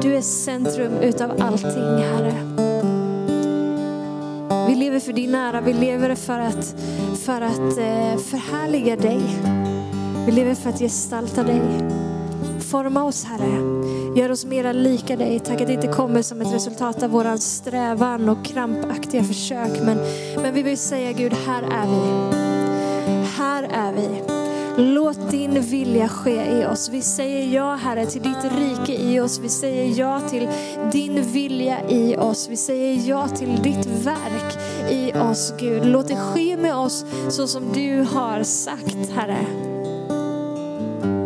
[0.02, 2.71] Du är centrum utav allting, Herre.
[4.72, 6.74] Vi lever för din ära, vi lever för att,
[7.24, 9.20] för att eh, förhärliga dig.
[10.26, 11.60] Vi lever för att gestalta dig.
[12.60, 13.58] Forma oss Herre.
[14.16, 15.40] Gör oss mera lika dig.
[15.40, 19.80] Tack att det inte kommer som ett resultat av våran strävan och krampaktiga försök.
[19.82, 19.98] Men,
[20.42, 22.36] men vi vill säga Gud, här är vi.
[23.38, 24.31] Här är vi.
[24.76, 26.88] Låt din vilja ske i oss.
[26.88, 29.38] Vi säger ja Herre till ditt rike i oss.
[29.38, 30.48] Vi säger ja till
[30.92, 32.48] din vilja i oss.
[32.50, 34.58] Vi säger ja till ditt verk
[34.90, 35.86] i oss Gud.
[35.86, 39.46] Låt det ske med oss så som du har sagt Herre.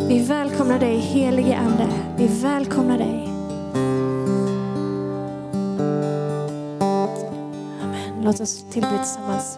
[0.07, 1.87] Vi välkomnar dig helige Ande.
[2.17, 3.29] Vi välkomnar dig.
[7.81, 8.23] Amen.
[8.23, 9.57] Låt oss tillbe tillsammans.